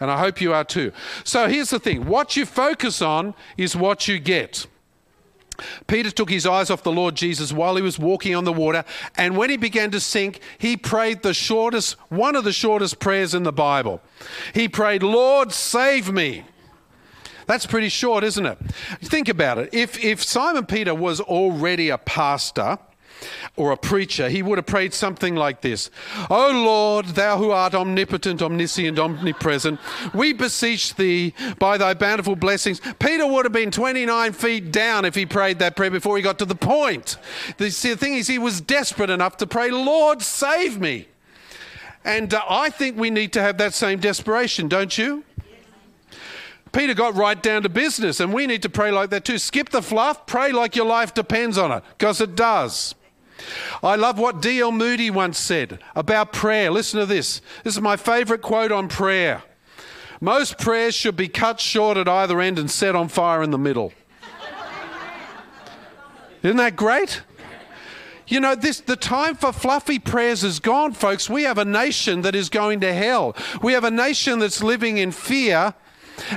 And 0.00 0.10
I 0.10 0.18
hope 0.18 0.42
you 0.42 0.52
are 0.52 0.64
too. 0.64 0.92
So 1.24 1.48
here's 1.48 1.70
the 1.70 1.78
thing 1.78 2.04
what 2.04 2.36
you 2.36 2.44
focus 2.44 3.00
on 3.00 3.32
is 3.56 3.74
what 3.74 4.06
you 4.06 4.18
get. 4.18 4.66
Peter 5.86 6.10
took 6.10 6.28
his 6.28 6.44
eyes 6.44 6.68
off 6.68 6.82
the 6.82 6.92
Lord 6.92 7.14
Jesus 7.14 7.54
while 7.54 7.76
he 7.76 7.82
was 7.82 7.98
walking 7.98 8.34
on 8.34 8.44
the 8.44 8.52
water, 8.52 8.84
and 9.16 9.34
when 9.34 9.48
he 9.48 9.56
began 9.56 9.90
to 9.92 10.00
sink, 10.00 10.40
he 10.58 10.76
prayed 10.76 11.22
the 11.22 11.32
shortest, 11.32 11.96
one 12.10 12.36
of 12.36 12.44
the 12.44 12.52
shortest 12.52 12.98
prayers 12.98 13.32
in 13.32 13.44
the 13.44 13.50
Bible. 13.50 14.02
He 14.52 14.68
prayed, 14.68 15.02
Lord, 15.02 15.52
save 15.52 16.12
me. 16.12 16.44
That's 17.46 17.66
pretty 17.66 17.88
short, 17.88 18.24
isn't 18.24 18.46
it? 18.46 18.58
Think 19.02 19.28
about 19.28 19.58
it. 19.58 19.70
If, 19.72 20.02
if 20.02 20.22
Simon 20.22 20.66
Peter 20.66 20.94
was 20.94 21.20
already 21.20 21.90
a 21.90 21.98
pastor, 21.98 22.78
or 23.56 23.72
a 23.72 23.76
preacher, 23.76 24.28
he 24.28 24.42
would 24.42 24.58
have 24.58 24.66
prayed 24.66 24.92
something 24.92 25.34
like 25.34 25.60
this 25.60 25.90
O 26.30 26.50
Lord, 26.50 27.06
thou 27.06 27.38
who 27.38 27.50
art 27.50 27.74
omnipotent, 27.74 28.42
omniscient, 28.42 28.98
omnipresent, 28.98 29.78
we 30.12 30.32
beseech 30.32 30.94
thee 30.96 31.34
by 31.58 31.78
thy 31.78 31.94
bountiful 31.94 32.36
blessings. 32.36 32.80
Peter 32.98 33.26
would 33.26 33.44
have 33.44 33.52
been 33.52 33.70
29 33.70 34.32
feet 34.32 34.72
down 34.72 35.04
if 35.04 35.14
he 35.14 35.26
prayed 35.26 35.58
that 35.60 35.76
prayer 35.76 35.90
before 35.90 36.16
he 36.16 36.22
got 36.22 36.38
to 36.38 36.44
the 36.44 36.54
point. 36.54 37.16
The, 37.58 37.70
see, 37.70 37.90
the 37.90 37.96
thing 37.96 38.14
is, 38.14 38.26
he 38.26 38.38
was 38.38 38.60
desperate 38.60 39.10
enough 39.10 39.36
to 39.38 39.46
pray, 39.46 39.70
Lord, 39.70 40.22
save 40.22 40.80
me. 40.80 41.08
And 42.04 42.34
uh, 42.34 42.42
I 42.48 42.70
think 42.70 42.98
we 42.98 43.10
need 43.10 43.32
to 43.32 43.42
have 43.42 43.58
that 43.58 43.72
same 43.72 43.98
desperation, 43.98 44.68
don't 44.68 44.96
you? 44.98 45.24
Peter 46.74 46.92
got 46.92 47.14
right 47.14 47.40
down 47.40 47.62
to 47.62 47.68
business, 47.68 48.20
and 48.20 48.34
we 48.34 48.46
need 48.46 48.62
to 48.62 48.68
pray 48.68 48.90
like 48.90 49.10
that 49.10 49.24
too. 49.24 49.38
Skip 49.38 49.70
the 49.70 49.80
fluff, 49.80 50.26
pray 50.26 50.52
like 50.52 50.74
your 50.74 50.86
life 50.86 51.14
depends 51.14 51.56
on 51.56 51.70
it, 51.70 51.84
because 51.96 52.20
it 52.20 52.34
does. 52.34 52.94
I 53.82 53.96
love 53.96 54.18
what 54.18 54.42
D.L. 54.42 54.72
Moody 54.72 55.10
once 55.10 55.38
said 55.38 55.78
about 55.94 56.32
prayer. 56.32 56.70
Listen 56.70 57.00
to 57.00 57.06
this. 57.06 57.40
This 57.62 57.74
is 57.74 57.80
my 57.80 57.96
favorite 57.96 58.42
quote 58.42 58.72
on 58.72 58.88
prayer. 58.88 59.42
Most 60.20 60.58
prayers 60.58 60.94
should 60.94 61.16
be 61.16 61.28
cut 61.28 61.60
short 61.60 61.96
at 61.96 62.08
either 62.08 62.40
end 62.40 62.58
and 62.58 62.70
set 62.70 62.96
on 62.96 63.08
fire 63.08 63.42
in 63.42 63.50
the 63.50 63.58
middle. 63.58 63.92
Isn't 66.42 66.56
that 66.58 66.76
great? 66.76 67.22
You 68.26 68.40
know, 68.40 68.54
this 68.54 68.80
the 68.80 68.96
time 68.96 69.34
for 69.34 69.52
fluffy 69.52 69.98
prayers 69.98 70.42
is 70.42 70.60
gone, 70.60 70.92
folks. 70.92 71.28
We 71.28 71.42
have 71.42 71.58
a 71.58 71.64
nation 71.64 72.22
that 72.22 72.34
is 72.34 72.48
going 72.48 72.80
to 72.80 72.92
hell. 72.92 73.36
We 73.62 73.74
have 73.74 73.84
a 73.84 73.90
nation 73.90 74.38
that's 74.38 74.62
living 74.62 74.98
in 74.98 75.12
fear, 75.12 75.74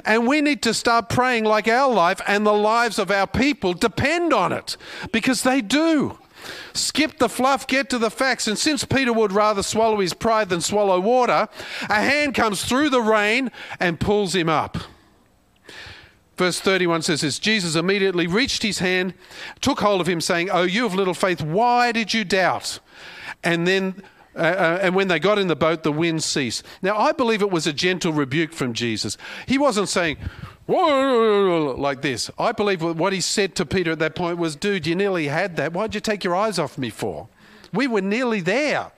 and 0.06 0.28
we 0.28 0.42
need 0.42 0.62
to 0.64 0.74
start 0.74 1.10
praying 1.10 1.44
like 1.44 1.68
our 1.68 1.92
life 1.92 2.22
and 2.28 2.46
the 2.46 2.54
lives 2.54 3.00
of 3.00 3.12
our 3.12 3.28
people 3.28 3.74
depend 3.74 4.34
on 4.34 4.52
it 4.52 4.78
because 5.12 5.44
they 5.44 5.62
do. 5.62 6.18
Skip 6.74 7.18
the 7.18 7.30
fluff, 7.30 7.68
get 7.68 7.90
to 7.90 7.98
the 7.98 8.12
facts. 8.12 8.48
And 8.48 8.58
since 8.58 8.86
Peter 8.86 9.12
would 9.12 9.32
rather 9.32 9.64
swallow 9.64 10.00
his 10.00 10.14
pride 10.14 10.50
than 10.50 10.62
swallow 10.62 11.00
water, 11.00 11.50
a 11.90 12.02
hand 12.02 12.36
comes 12.36 12.64
through 12.64 12.90
the 12.90 13.02
rain 13.02 13.52
and 13.80 14.00
pulls 14.00 14.36
him 14.36 14.50
up. 14.50 14.78
Verse 16.38 16.60
31 16.60 17.02
says 17.02 17.22
this 17.22 17.40
Jesus 17.40 17.76
immediately 17.76 18.28
reached 18.28 18.62
his 18.62 18.80
hand, 18.80 19.16
took 19.60 19.80
hold 19.80 20.02
of 20.02 20.08
him, 20.08 20.22
saying, 20.22 20.50
Oh, 20.52 20.64
you 20.64 20.86
of 20.86 20.94
little 20.94 21.16
faith, 21.16 21.42
why 21.42 21.92
did 21.92 22.14
you 22.14 22.24
doubt? 22.24 22.80
And 23.44 23.68
then 23.68 24.04
uh, 24.38 24.42
uh, 24.42 24.80
and 24.82 24.96
when 24.96 25.08
they 25.08 25.20
got 25.20 25.40
in 25.40 25.48
the 25.48 25.56
boat, 25.56 25.84
the 25.84 25.92
wind 25.92 26.24
ceased. 26.24 26.64
Now, 26.82 26.98
I 26.98 27.12
believe 27.12 27.42
it 27.42 27.50
was 27.50 27.68
a 27.68 27.74
gentle 27.74 28.14
rebuke 28.14 28.54
from 28.54 28.74
Jesus. 28.74 29.18
He 29.48 29.58
wasn't 29.58 29.90
saying, 29.90 30.18
like 30.68 32.02
this. 32.02 32.30
I 32.38 32.52
believe 32.52 32.84
what 32.84 33.14
he 33.14 33.22
said 33.22 33.56
to 33.56 33.66
Peter 33.66 33.92
at 33.92 34.00
that 34.00 34.16
point 34.16 34.38
was, 34.38 34.56
Dude, 34.56 34.86
you 34.86 34.96
nearly 34.96 35.28
had 35.28 35.56
that. 35.56 35.74
Why'd 35.74 35.96
you 35.96 36.02
take 36.02 36.24
your 36.24 36.36
eyes 36.36 36.60
off 36.60 36.78
me 36.78 36.90
for? 36.90 37.30
We 37.74 37.88
were 37.88 38.02
nearly 38.02 38.42
there. 38.42 38.92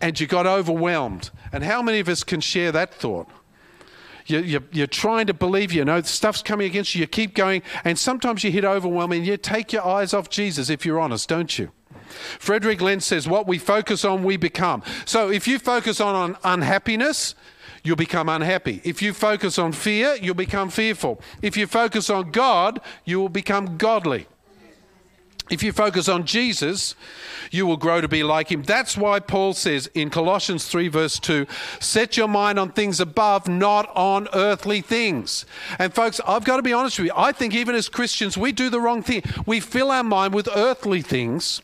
And 0.00 0.18
you 0.18 0.26
got 0.26 0.46
overwhelmed. 0.46 1.30
And 1.52 1.64
how 1.64 1.82
many 1.82 2.00
of 2.00 2.08
us 2.08 2.24
can 2.24 2.40
share 2.40 2.72
that 2.72 2.94
thought? 2.94 3.28
You, 4.26 4.38
you, 4.40 4.64
you're 4.72 4.86
trying 4.86 5.26
to 5.26 5.34
believe, 5.34 5.72
you 5.72 5.84
know, 5.84 6.00
stuff's 6.02 6.42
coming 6.42 6.66
against 6.66 6.94
you, 6.94 7.02
you 7.02 7.06
keep 7.06 7.34
going, 7.34 7.62
and 7.84 7.98
sometimes 7.98 8.42
you 8.42 8.50
hit 8.50 8.64
overwhelming. 8.64 9.24
You 9.24 9.36
take 9.36 9.72
your 9.72 9.84
eyes 9.84 10.14
off 10.14 10.30
Jesus 10.30 10.70
if 10.70 10.86
you're 10.86 10.98
honest, 10.98 11.28
don't 11.28 11.58
you? 11.58 11.70
Frederick 12.38 12.80
Lenz 12.80 13.04
says, 13.04 13.28
What 13.28 13.46
we 13.46 13.58
focus 13.58 14.04
on, 14.04 14.24
we 14.24 14.36
become. 14.36 14.82
So 15.04 15.30
if 15.30 15.46
you 15.48 15.58
focus 15.58 16.00
on, 16.00 16.14
on 16.14 16.36
unhappiness, 16.44 17.34
you'll 17.82 17.96
become 17.96 18.28
unhappy. 18.28 18.80
If 18.84 19.02
you 19.02 19.12
focus 19.12 19.58
on 19.58 19.72
fear, 19.72 20.16
you'll 20.20 20.34
become 20.34 20.70
fearful. 20.70 21.20
If 21.42 21.56
you 21.56 21.66
focus 21.66 22.10
on 22.10 22.30
God, 22.30 22.80
you 23.04 23.20
will 23.20 23.28
become 23.28 23.76
godly. 23.76 24.26
If 25.50 25.62
you 25.62 25.72
focus 25.72 26.08
on 26.08 26.24
Jesus, 26.24 26.94
you 27.50 27.66
will 27.66 27.76
grow 27.76 28.00
to 28.00 28.08
be 28.08 28.22
like 28.22 28.50
him. 28.50 28.62
That's 28.62 28.96
why 28.96 29.20
Paul 29.20 29.52
says 29.52 29.90
in 29.92 30.08
Colossians 30.08 30.66
3, 30.66 30.88
verse 30.88 31.18
2, 31.18 31.46
set 31.80 32.16
your 32.16 32.28
mind 32.28 32.58
on 32.58 32.72
things 32.72 32.98
above, 32.98 33.46
not 33.46 33.94
on 33.94 34.26
earthly 34.32 34.80
things. 34.80 35.44
And 35.78 35.92
folks, 35.92 36.18
I've 36.26 36.44
got 36.44 36.56
to 36.56 36.62
be 36.62 36.72
honest 36.72 36.98
with 36.98 37.08
you. 37.08 37.12
I 37.14 37.32
think 37.32 37.54
even 37.54 37.74
as 37.74 37.90
Christians, 37.90 38.38
we 38.38 38.52
do 38.52 38.70
the 38.70 38.80
wrong 38.80 39.02
thing. 39.02 39.22
We 39.44 39.60
fill 39.60 39.90
our 39.90 40.02
mind 40.02 40.32
with 40.32 40.48
earthly 40.54 41.02
things 41.02 41.60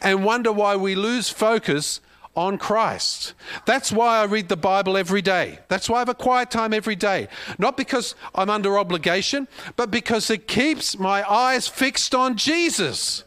and 0.00 0.24
wonder 0.24 0.52
why 0.52 0.76
we 0.76 0.94
lose 0.94 1.30
focus 1.30 2.00
on 2.38 2.56
Christ. 2.56 3.34
That's 3.66 3.90
why 3.90 4.18
I 4.18 4.24
read 4.24 4.48
the 4.48 4.56
Bible 4.56 4.96
every 4.96 5.22
day. 5.22 5.58
That's 5.68 5.88
why 5.88 5.96
I 5.96 5.98
have 6.00 6.08
a 6.08 6.14
quiet 6.14 6.50
time 6.50 6.72
every 6.72 6.94
day. 6.94 7.28
Not 7.58 7.76
because 7.76 8.14
I'm 8.34 8.48
under 8.48 8.78
obligation, 8.78 9.48
but 9.74 9.90
because 9.90 10.30
it 10.30 10.46
keeps 10.46 10.98
my 10.98 11.28
eyes 11.28 11.66
fixed 11.66 12.14
on 12.14 12.36
Jesus. 12.36 13.24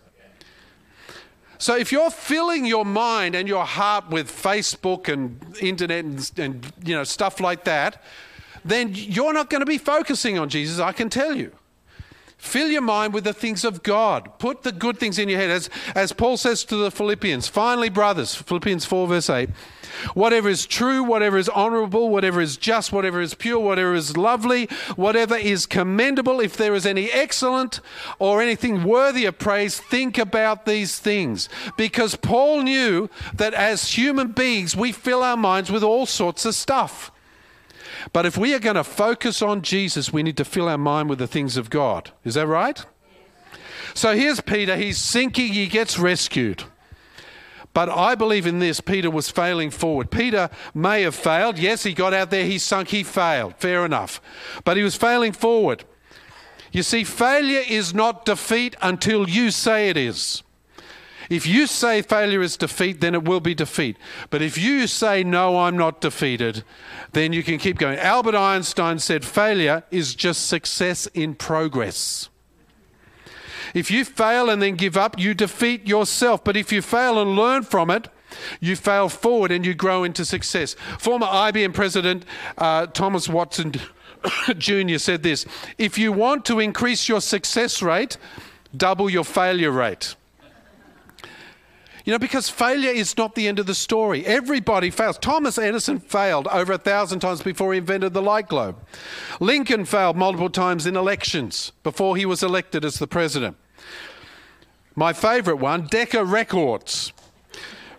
So 1.57 1.75
if 1.75 1.91
you're 1.91 2.09
filling 2.09 2.65
your 2.65 2.85
mind 2.85 3.35
and 3.35 3.47
your 3.47 3.65
heart 3.65 4.09
with 4.09 4.31
Facebook 4.31 5.11
and 5.11 5.39
internet 5.61 6.05
and, 6.05 6.31
and 6.37 6.73
you 6.83 6.95
know 6.95 7.03
stuff 7.03 7.39
like 7.39 7.65
that, 7.65 8.01
then 8.63 8.91
you're 8.93 9.33
not 9.33 9.49
going 9.49 9.59
to 9.59 9.65
be 9.65 9.77
focusing 9.77 10.39
on 10.39 10.49
Jesus, 10.49 10.79
I 10.79 10.91
can 10.91 11.09
tell 11.09 11.35
you. 11.35 11.51
Fill 12.41 12.69
your 12.69 12.81
mind 12.81 13.13
with 13.13 13.23
the 13.23 13.33
things 13.33 13.63
of 13.63 13.83
God. 13.83 14.39
Put 14.39 14.63
the 14.63 14.71
good 14.71 14.97
things 14.97 15.19
in 15.19 15.29
your 15.29 15.39
head. 15.39 15.51
As, 15.51 15.69
as 15.93 16.11
Paul 16.11 16.37
says 16.37 16.63
to 16.65 16.75
the 16.75 16.89
Philippians, 16.89 17.47
finally, 17.47 17.87
brothers, 17.87 18.33
Philippians 18.33 18.83
4, 18.83 19.07
verse 19.07 19.29
8, 19.29 19.49
whatever 20.15 20.49
is 20.49 20.65
true, 20.65 21.03
whatever 21.03 21.37
is 21.37 21.47
honorable, 21.47 22.09
whatever 22.09 22.41
is 22.41 22.57
just, 22.57 22.91
whatever 22.91 23.21
is 23.21 23.35
pure, 23.35 23.59
whatever 23.59 23.93
is 23.93 24.17
lovely, 24.17 24.65
whatever 24.95 25.35
is 25.35 25.67
commendable, 25.67 26.39
if 26.39 26.57
there 26.57 26.73
is 26.73 26.87
any 26.87 27.11
excellent 27.11 27.79
or 28.17 28.41
anything 28.41 28.83
worthy 28.83 29.25
of 29.25 29.37
praise, 29.37 29.79
think 29.79 30.17
about 30.17 30.65
these 30.65 30.97
things. 30.97 31.47
Because 31.77 32.15
Paul 32.15 32.63
knew 32.63 33.07
that 33.35 33.53
as 33.53 33.93
human 33.93 34.31
beings, 34.31 34.75
we 34.75 34.91
fill 34.91 35.21
our 35.21 35.37
minds 35.37 35.71
with 35.71 35.83
all 35.83 36.07
sorts 36.07 36.43
of 36.45 36.55
stuff. 36.55 37.11
But 38.13 38.25
if 38.25 38.37
we 38.37 38.53
are 38.53 38.59
going 38.59 38.75
to 38.75 38.83
focus 38.83 39.41
on 39.41 39.61
Jesus, 39.61 40.11
we 40.11 40.23
need 40.23 40.37
to 40.37 40.45
fill 40.45 40.67
our 40.67 40.77
mind 40.77 41.09
with 41.09 41.19
the 41.19 41.27
things 41.27 41.57
of 41.57 41.69
God. 41.69 42.11
Is 42.23 42.35
that 42.35 42.47
right? 42.47 42.85
So 43.93 44.15
here's 44.15 44.41
Peter. 44.41 44.77
He's 44.77 44.97
sinking, 44.97 45.53
he 45.53 45.67
gets 45.67 45.99
rescued. 45.99 46.63
But 47.73 47.89
I 47.89 48.15
believe 48.15 48.45
in 48.45 48.59
this, 48.59 48.81
Peter 48.81 49.09
was 49.09 49.29
failing 49.29 49.69
forward. 49.69 50.11
Peter 50.11 50.49
may 50.73 51.03
have 51.03 51.15
failed. 51.15 51.57
Yes, 51.57 51.83
he 51.83 51.93
got 51.93 52.13
out 52.13 52.29
there, 52.29 52.45
he 52.45 52.59
sunk, 52.59 52.89
he 52.89 53.03
failed. 53.03 53.55
Fair 53.57 53.85
enough. 53.85 54.21
But 54.65 54.77
he 54.77 54.83
was 54.83 54.95
failing 54.95 55.31
forward. 55.31 55.85
You 56.73 56.83
see, 56.83 57.03
failure 57.03 57.63
is 57.67 57.93
not 57.93 58.25
defeat 58.25 58.75
until 58.81 59.29
you 59.29 59.51
say 59.51 59.89
it 59.89 59.97
is. 59.97 60.43
If 61.31 61.47
you 61.47 61.65
say 61.65 62.01
failure 62.01 62.41
is 62.41 62.57
defeat, 62.57 62.99
then 62.99 63.15
it 63.15 63.23
will 63.23 63.39
be 63.39 63.55
defeat. 63.55 63.95
But 64.29 64.41
if 64.41 64.57
you 64.57 64.85
say, 64.85 65.23
no, 65.23 65.59
I'm 65.59 65.77
not 65.77 66.01
defeated, 66.01 66.65
then 67.13 67.31
you 67.31 67.41
can 67.41 67.57
keep 67.57 67.77
going. 67.77 67.97
Albert 67.99 68.35
Einstein 68.35 68.99
said 68.99 69.23
failure 69.23 69.83
is 69.91 70.13
just 70.13 70.49
success 70.49 71.07
in 71.13 71.35
progress. 71.35 72.27
If 73.73 73.89
you 73.89 74.03
fail 74.03 74.49
and 74.49 74.61
then 74.61 74.75
give 74.75 74.97
up, 74.97 75.17
you 75.17 75.33
defeat 75.33 75.87
yourself. 75.87 76.43
But 76.43 76.57
if 76.57 76.73
you 76.73 76.81
fail 76.81 77.17
and 77.21 77.37
learn 77.37 77.63
from 77.63 77.89
it, 77.89 78.09
you 78.59 78.75
fail 78.75 79.07
forward 79.07 79.53
and 79.53 79.65
you 79.65 79.73
grow 79.73 80.03
into 80.03 80.25
success. 80.25 80.75
Former 80.99 81.27
IBM 81.27 81.73
president 81.73 82.25
uh, 82.57 82.87
Thomas 82.87 83.29
Watson 83.29 83.75
Jr. 84.57 84.97
said 84.97 85.23
this 85.23 85.45
If 85.77 85.97
you 85.97 86.11
want 86.11 86.43
to 86.47 86.59
increase 86.59 87.07
your 87.07 87.21
success 87.21 87.81
rate, 87.81 88.17
double 88.75 89.09
your 89.09 89.23
failure 89.23 89.71
rate. 89.71 90.15
You 92.03 92.11
know, 92.11 92.19
because 92.19 92.49
failure 92.49 92.89
is 92.89 93.15
not 93.15 93.35
the 93.35 93.47
end 93.47 93.59
of 93.59 93.67
the 93.67 93.75
story. 93.75 94.25
Everybody 94.25 94.89
fails. 94.89 95.17
Thomas 95.17 95.57
Edison 95.57 95.99
failed 95.99 96.47
over 96.47 96.73
a 96.73 96.77
thousand 96.77 97.19
times 97.19 97.41
before 97.41 97.73
he 97.73 97.77
invented 97.77 98.13
the 98.13 98.21
light 98.21 98.47
globe. 98.47 98.77
Lincoln 99.39 99.85
failed 99.85 100.17
multiple 100.17 100.49
times 100.49 100.85
in 100.87 100.95
elections 100.95 101.71
before 101.83 102.17
he 102.17 102.25
was 102.25 102.41
elected 102.41 102.83
as 102.83 102.97
the 102.97 103.07
president. 103.07 103.55
My 104.95 105.13
favorite 105.13 105.57
one, 105.57 105.87
Decca 105.87 106.25
Records, 106.25 107.13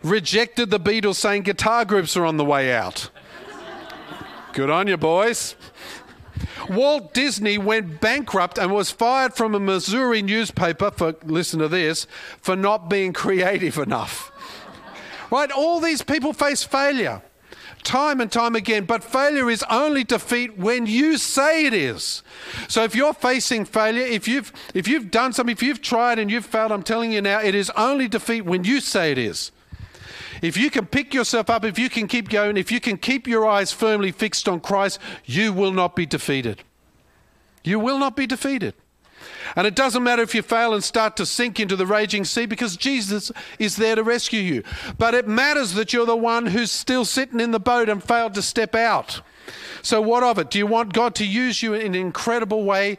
rejected 0.02 0.70
the 0.70 0.80
Beatles 0.80 1.16
saying 1.16 1.42
guitar 1.42 1.84
groups 1.84 2.16
are 2.16 2.26
on 2.26 2.36
the 2.36 2.44
way 2.44 2.72
out. 2.72 3.08
Good 4.52 4.68
on 4.68 4.88
you, 4.88 4.96
boys. 4.96 5.54
Walt 6.68 7.14
Disney 7.14 7.58
went 7.58 8.00
bankrupt 8.00 8.58
and 8.58 8.72
was 8.72 8.90
fired 8.90 9.34
from 9.34 9.54
a 9.54 9.60
Missouri 9.60 10.22
newspaper 10.22 10.90
for, 10.90 11.14
listen 11.24 11.60
to 11.60 11.68
this, 11.68 12.06
for 12.40 12.56
not 12.56 12.88
being 12.88 13.12
creative 13.12 13.78
enough. 13.78 14.30
Right? 15.30 15.50
All 15.50 15.80
these 15.80 16.02
people 16.02 16.32
face 16.32 16.62
failure 16.62 17.22
time 17.82 18.20
and 18.20 18.30
time 18.30 18.54
again, 18.54 18.84
but 18.84 19.02
failure 19.02 19.50
is 19.50 19.64
only 19.68 20.04
defeat 20.04 20.56
when 20.56 20.86
you 20.86 21.18
say 21.18 21.66
it 21.66 21.74
is. 21.74 22.22
So 22.68 22.84
if 22.84 22.94
you're 22.94 23.14
facing 23.14 23.64
failure, 23.64 24.04
if 24.04 24.28
you've 24.28 24.52
if 24.74 24.86
you've 24.86 25.10
done 25.10 25.32
something, 25.32 25.52
if 25.52 25.62
you've 25.62 25.82
tried 25.82 26.18
and 26.18 26.30
you've 26.30 26.46
failed, 26.46 26.72
I'm 26.72 26.82
telling 26.82 27.12
you 27.12 27.20
now, 27.20 27.40
it 27.40 27.54
is 27.54 27.70
only 27.76 28.08
defeat 28.08 28.42
when 28.42 28.64
you 28.64 28.80
say 28.80 29.12
it 29.12 29.18
is. 29.18 29.50
If 30.42 30.56
you 30.56 30.70
can 30.70 30.86
pick 30.86 31.14
yourself 31.14 31.48
up, 31.48 31.64
if 31.64 31.78
you 31.78 31.88
can 31.88 32.08
keep 32.08 32.28
going, 32.28 32.56
if 32.56 32.72
you 32.72 32.80
can 32.80 32.98
keep 32.98 33.28
your 33.28 33.46
eyes 33.46 33.72
firmly 33.72 34.10
fixed 34.10 34.48
on 34.48 34.60
Christ, 34.60 34.98
you 35.24 35.52
will 35.52 35.72
not 35.72 35.94
be 35.94 36.04
defeated. 36.04 36.64
You 37.62 37.78
will 37.78 37.98
not 37.98 38.16
be 38.16 38.26
defeated. 38.26 38.74
And 39.54 39.68
it 39.68 39.76
doesn't 39.76 40.02
matter 40.02 40.22
if 40.22 40.34
you 40.34 40.42
fail 40.42 40.74
and 40.74 40.82
start 40.82 41.16
to 41.16 41.26
sink 41.26 41.60
into 41.60 41.76
the 41.76 41.86
raging 41.86 42.24
sea 42.24 42.46
because 42.46 42.76
Jesus 42.76 43.30
is 43.60 43.76
there 43.76 43.94
to 43.94 44.02
rescue 44.02 44.40
you. 44.40 44.64
But 44.98 45.14
it 45.14 45.28
matters 45.28 45.74
that 45.74 45.92
you're 45.92 46.06
the 46.06 46.16
one 46.16 46.46
who's 46.46 46.72
still 46.72 47.04
sitting 47.04 47.38
in 47.38 47.52
the 47.52 47.60
boat 47.60 47.88
and 47.88 48.02
failed 48.02 48.34
to 48.34 48.42
step 48.42 48.74
out. 48.74 49.20
So, 49.82 50.00
what 50.00 50.22
of 50.22 50.38
it? 50.38 50.50
Do 50.50 50.58
you 50.58 50.66
want 50.66 50.92
God 50.92 51.14
to 51.16 51.26
use 51.26 51.62
you 51.62 51.74
in 51.74 51.86
an 51.86 51.94
incredible 51.94 52.64
way? 52.64 52.98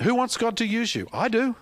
Who 0.00 0.14
wants 0.14 0.36
God 0.36 0.56
to 0.58 0.66
use 0.66 0.94
you? 0.94 1.08
I 1.12 1.28
do. 1.28 1.56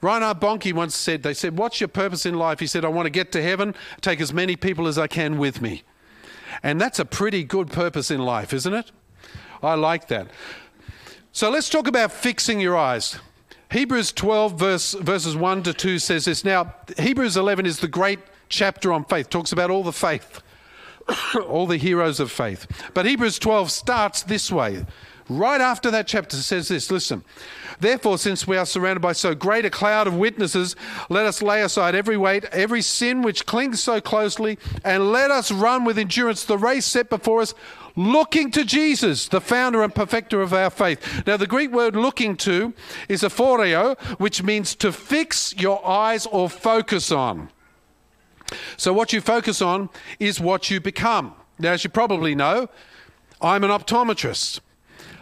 Reinhard 0.00 0.40
Bonnke 0.40 0.72
once 0.72 0.96
said, 0.96 1.22
They 1.22 1.34
said, 1.34 1.58
What's 1.58 1.80
your 1.80 1.88
purpose 1.88 2.24
in 2.24 2.34
life? 2.34 2.60
He 2.60 2.66
said, 2.66 2.84
I 2.84 2.88
want 2.88 3.06
to 3.06 3.10
get 3.10 3.32
to 3.32 3.42
heaven, 3.42 3.74
take 4.00 4.20
as 4.20 4.32
many 4.32 4.56
people 4.56 4.86
as 4.86 4.98
I 4.98 5.06
can 5.06 5.38
with 5.38 5.60
me. 5.60 5.82
And 6.62 6.80
that's 6.80 6.98
a 6.98 7.04
pretty 7.04 7.44
good 7.44 7.70
purpose 7.70 8.10
in 8.10 8.20
life, 8.20 8.52
isn't 8.52 8.74
it? 8.74 8.90
I 9.62 9.74
like 9.74 10.08
that. 10.08 10.28
So 11.32 11.50
let's 11.50 11.68
talk 11.68 11.86
about 11.86 12.12
fixing 12.12 12.60
your 12.60 12.76
eyes. 12.76 13.18
Hebrews 13.70 14.12
12, 14.12 14.58
verse, 14.58 14.94
verses 14.94 15.36
1 15.36 15.62
to 15.62 15.72
2 15.72 15.98
says 16.00 16.24
this. 16.24 16.44
Now, 16.44 16.74
Hebrews 16.98 17.36
11 17.36 17.66
is 17.66 17.78
the 17.78 17.88
great 17.88 18.18
chapter 18.48 18.92
on 18.92 19.04
faith, 19.04 19.30
talks 19.30 19.52
about 19.52 19.70
all 19.70 19.84
the 19.84 19.92
faith, 19.92 20.42
all 21.46 21.66
the 21.66 21.76
heroes 21.76 22.18
of 22.18 22.32
faith. 22.32 22.66
But 22.94 23.06
Hebrews 23.06 23.38
12 23.38 23.70
starts 23.70 24.22
this 24.22 24.50
way. 24.50 24.84
Right 25.30 25.60
after 25.60 25.92
that 25.92 26.08
chapter 26.08 26.36
says 26.38 26.66
this 26.66 26.90
listen, 26.90 27.22
therefore, 27.78 28.18
since 28.18 28.48
we 28.48 28.56
are 28.56 28.66
surrounded 28.66 28.98
by 28.98 29.12
so 29.12 29.32
great 29.32 29.64
a 29.64 29.70
cloud 29.70 30.08
of 30.08 30.16
witnesses, 30.16 30.74
let 31.08 31.24
us 31.24 31.40
lay 31.40 31.62
aside 31.62 31.94
every 31.94 32.16
weight, 32.16 32.46
every 32.46 32.82
sin 32.82 33.22
which 33.22 33.46
clings 33.46 33.80
so 33.80 34.00
closely, 34.00 34.58
and 34.84 35.12
let 35.12 35.30
us 35.30 35.52
run 35.52 35.84
with 35.84 35.98
endurance 35.98 36.42
the 36.42 36.58
race 36.58 36.84
set 36.84 37.08
before 37.08 37.40
us, 37.40 37.54
looking 37.94 38.50
to 38.50 38.64
Jesus, 38.64 39.28
the 39.28 39.40
founder 39.40 39.84
and 39.84 39.94
perfecter 39.94 40.42
of 40.42 40.52
our 40.52 40.68
faith. 40.68 41.24
Now, 41.28 41.36
the 41.36 41.46
Greek 41.46 41.70
word 41.70 41.94
looking 41.94 42.36
to 42.38 42.74
is 43.08 43.22
aphoreo, 43.22 43.96
which 44.18 44.42
means 44.42 44.74
to 44.74 44.90
fix 44.90 45.54
your 45.56 45.86
eyes 45.86 46.26
or 46.26 46.50
focus 46.50 47.12
on. 47.12 47.50
So, 48.76 48.92
what 48.92 49.12
you 49.12 49.20
focus 49.20 49.62
on 49.62 49.90
is 50.18 50.40
what 50.40 50.72
you 50.72 50.80
become. 50.80 51.34
Now, 51.56 51.70
as 51.70 51.84
you 51.84 51.90
probably 51.90 52.34
know, 52.34 52.68
I'm 53.40 53.62
an 53.62 53.70
optometrist. 53.70 54.58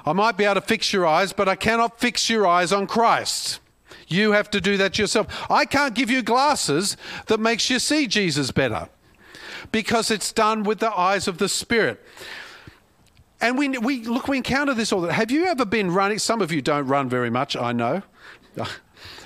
I 0.06 0.12
might 0.12 0.36
be 0.36 0.44
able 0.44 0.54
to 0.54 0.60
fix 0.60 0.92
your 0.92 1.06
eyes, 1.06 1.32
but 1.32 1.48
I 1.48 1.56
cannot 1.56 2.00
fix 2.00 2.30
your 2.30 2.46
eyes 2.46 2.72
on 2.72 2.86
Christ. 2.86 3.60
You 4.06 4.32
have 4.32 4.50
to 4.50 4.60
do 4.60 4.76
that 4.78 4.98
yourself. 4.98 5.26
I 5.50 5.64
can't 5.64 5.94
give 5.94 6.10
you 6.10 6.22
glasses 6.22 6.96
that 7.26 7.40
makes 7.40 7.68
you 7.68 7.78
see 7.78 8.06
Jesus 8.06 8.50
better 8.50 8.88
because 9.70 10.10
it's 10.10 10.32
done 10.32 10.62
with 10.62 10.78
the 10.78 10.92
eyes 10.96 11.28
of 11.28 11.38
the 11.38 11.48
Spirit. 11.48 12.02
And 13.40 13.56
we, 13.56 13.68
we 13.78 14.02
look, 14.04 14.26
we 14.26 14.38
encounter 14.38 14.74
this 14.74 14.92
all. 14.92 15.02
The 15.02 15.08
time. 15.08 15.16
Have 15.16 15.30
you 15.30 15.46
ever 15.46 15.64
been 15.64 15.92
running? 15.92 16.18
Some 16.18 16.40
of 16.40 16.50
you 16.50 16.60
don't 16.60 16.86
run 16.86 17.08
very 17.08 17.30
much, 17.30 17.54
I 17.54 17.72
know. 17.72 18.02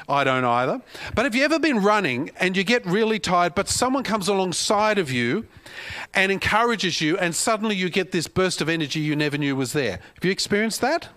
I 0.09 0.25
don't 0.25 0.45
either. 0.45 0.83
But 1.15 1.25
have 1.25 1.35
you 1.35 1.45
ever 1.45 1.59
been 1.59 1.83
running 1.83 2.31
and 2.41 2.57
you 2.57 2.65
get 2.65 2.85
really 2.87 3.19
tired, 3.19 3.55
but 3.55 3.69
someone 3.69 4.03
comes 4.03 4.29
alongside 4.29 4.99
of 4.99 5.11
you 5.11 5.47
and 6.15 6.33
encourages 6.33 7.01
you, 7.01 7.17
and 7.19 7.35
suddenly 7.35 7.77
you 7.77 7.89
get 7.91 8.13
this 8.13 8.27
burst 8.27 8.61
of 8.61 8.69
energy 8.69 9.01
you 9.01 9.17
never 9.17 9.39
knew 9.39 9.57
was 9.57 9.73
there? 9.73 10.01
Have 10.15 10.25
you 10.25 10.31
experienced 10.31 10.81
that? 10.81 11.09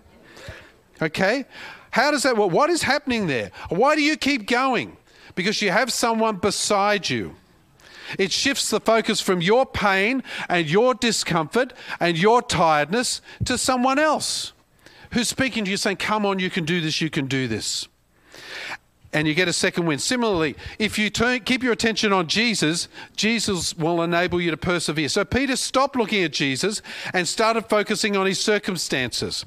Okay. 1.02 1.44
How 1.90 2.10
does 2.10 2.22
that 2.22 2.36
work? 2.36 2.50
What 2.50 2.70
is 2.70 2.82
happening 2.82 3.26
there? 3.26 3.50
Why 3.68 3.96
do 3.96 4.02
you 4.02 4.16
keep 4.16 4.46
going? 4.46 4.96
because 5.36 5.62
you 5.62 5.70
have 5.70 5.92
someone 5.92 6.36
beside 6.38 7.08
you. 7.08 7.36
It 8.18 8.32
shifts 8.32 8.70
the 8.70 8.80
focus 8.80 9.20
from 9.20 9.40
your 9.40 9.66
pain 9.66 10.24
and 10.48 10.68
your 10.68 10.94
discomfort 10.94 11.72
and 12.00 12.18
your 12.18 12.42
tiredness 12.42 13.20
to 13.44 13.56
someone 13.56 13.98
else 13.98 14.52
who's 15.12 15.28
speaking 15.28 15.64
to 15.66 15.70
you 15.70 15.76
saying, 15.76 15.98
Come 15.98 16.26
on, 16.26 16.40
you 16.40 16.50
can 16.50 16.64
do 16.64 16.80
this, 16.80 17.00
you 17.00 17.10
can 17.10 17.26
do 17.26 17.46
this. 17.46 17.86
And 19.12 19.26
you 19.26 19.34
get 19.34 19.48
a 19.48 19.52
second 19.52 19.86
win. 19.86 19.98
Similarly, 19.98 20.56
if 20.78 20.98
you 20.98 21.08
turn, 21.08 21.40
keep 21.40 21.62
your 21.62 21.72
attention 21.72 22.12
on 22.12 22.26
Jesus, 22.26 22.88
Jesus 23.16 23.74
will 23.76 24.02
enable 24.02 24.40
you 24.40 24.50
to 24.50 24.56
persevere. 24.56 25.08
So 25.08 25.24
Peter 25.24 25.56
stopped 25.56 25.96
looking 25.96 26.22
at 26.22 26.32
Jesus 26.32 26.82
and 27.14 27.26
started 27.26 27.66
focusing 27.66 28.16
on 28.16 28.26
his 28.26 28.40
circumstances. 28.40 29.46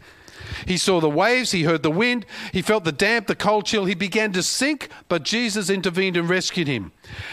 He 0.65 0.78
saw 0.78 1.00
the 1.00 1.10
waves, 1.10 1.52
he 1.52 1.63
heard 1.63 1.84
the 1.84 1.91
wind, 1.91 2.26
he 2.52 2.62
felt 2.62 2.84
the 2.84 2.91
damp, 2.91 3.28
the 3.28 3.36
cold 3.36 3.65
chill. 3.65 3.86
He 3.86 3.95
began 3.95 4.32
to 4.34 4.43
sink, 4.43 4.89
but 5.08 5.24
Jesus 5.24 5.69
intervened 5.69 6.17
and 6.17 6.30
rescued 6.30 6.67
him. 6.67 6.91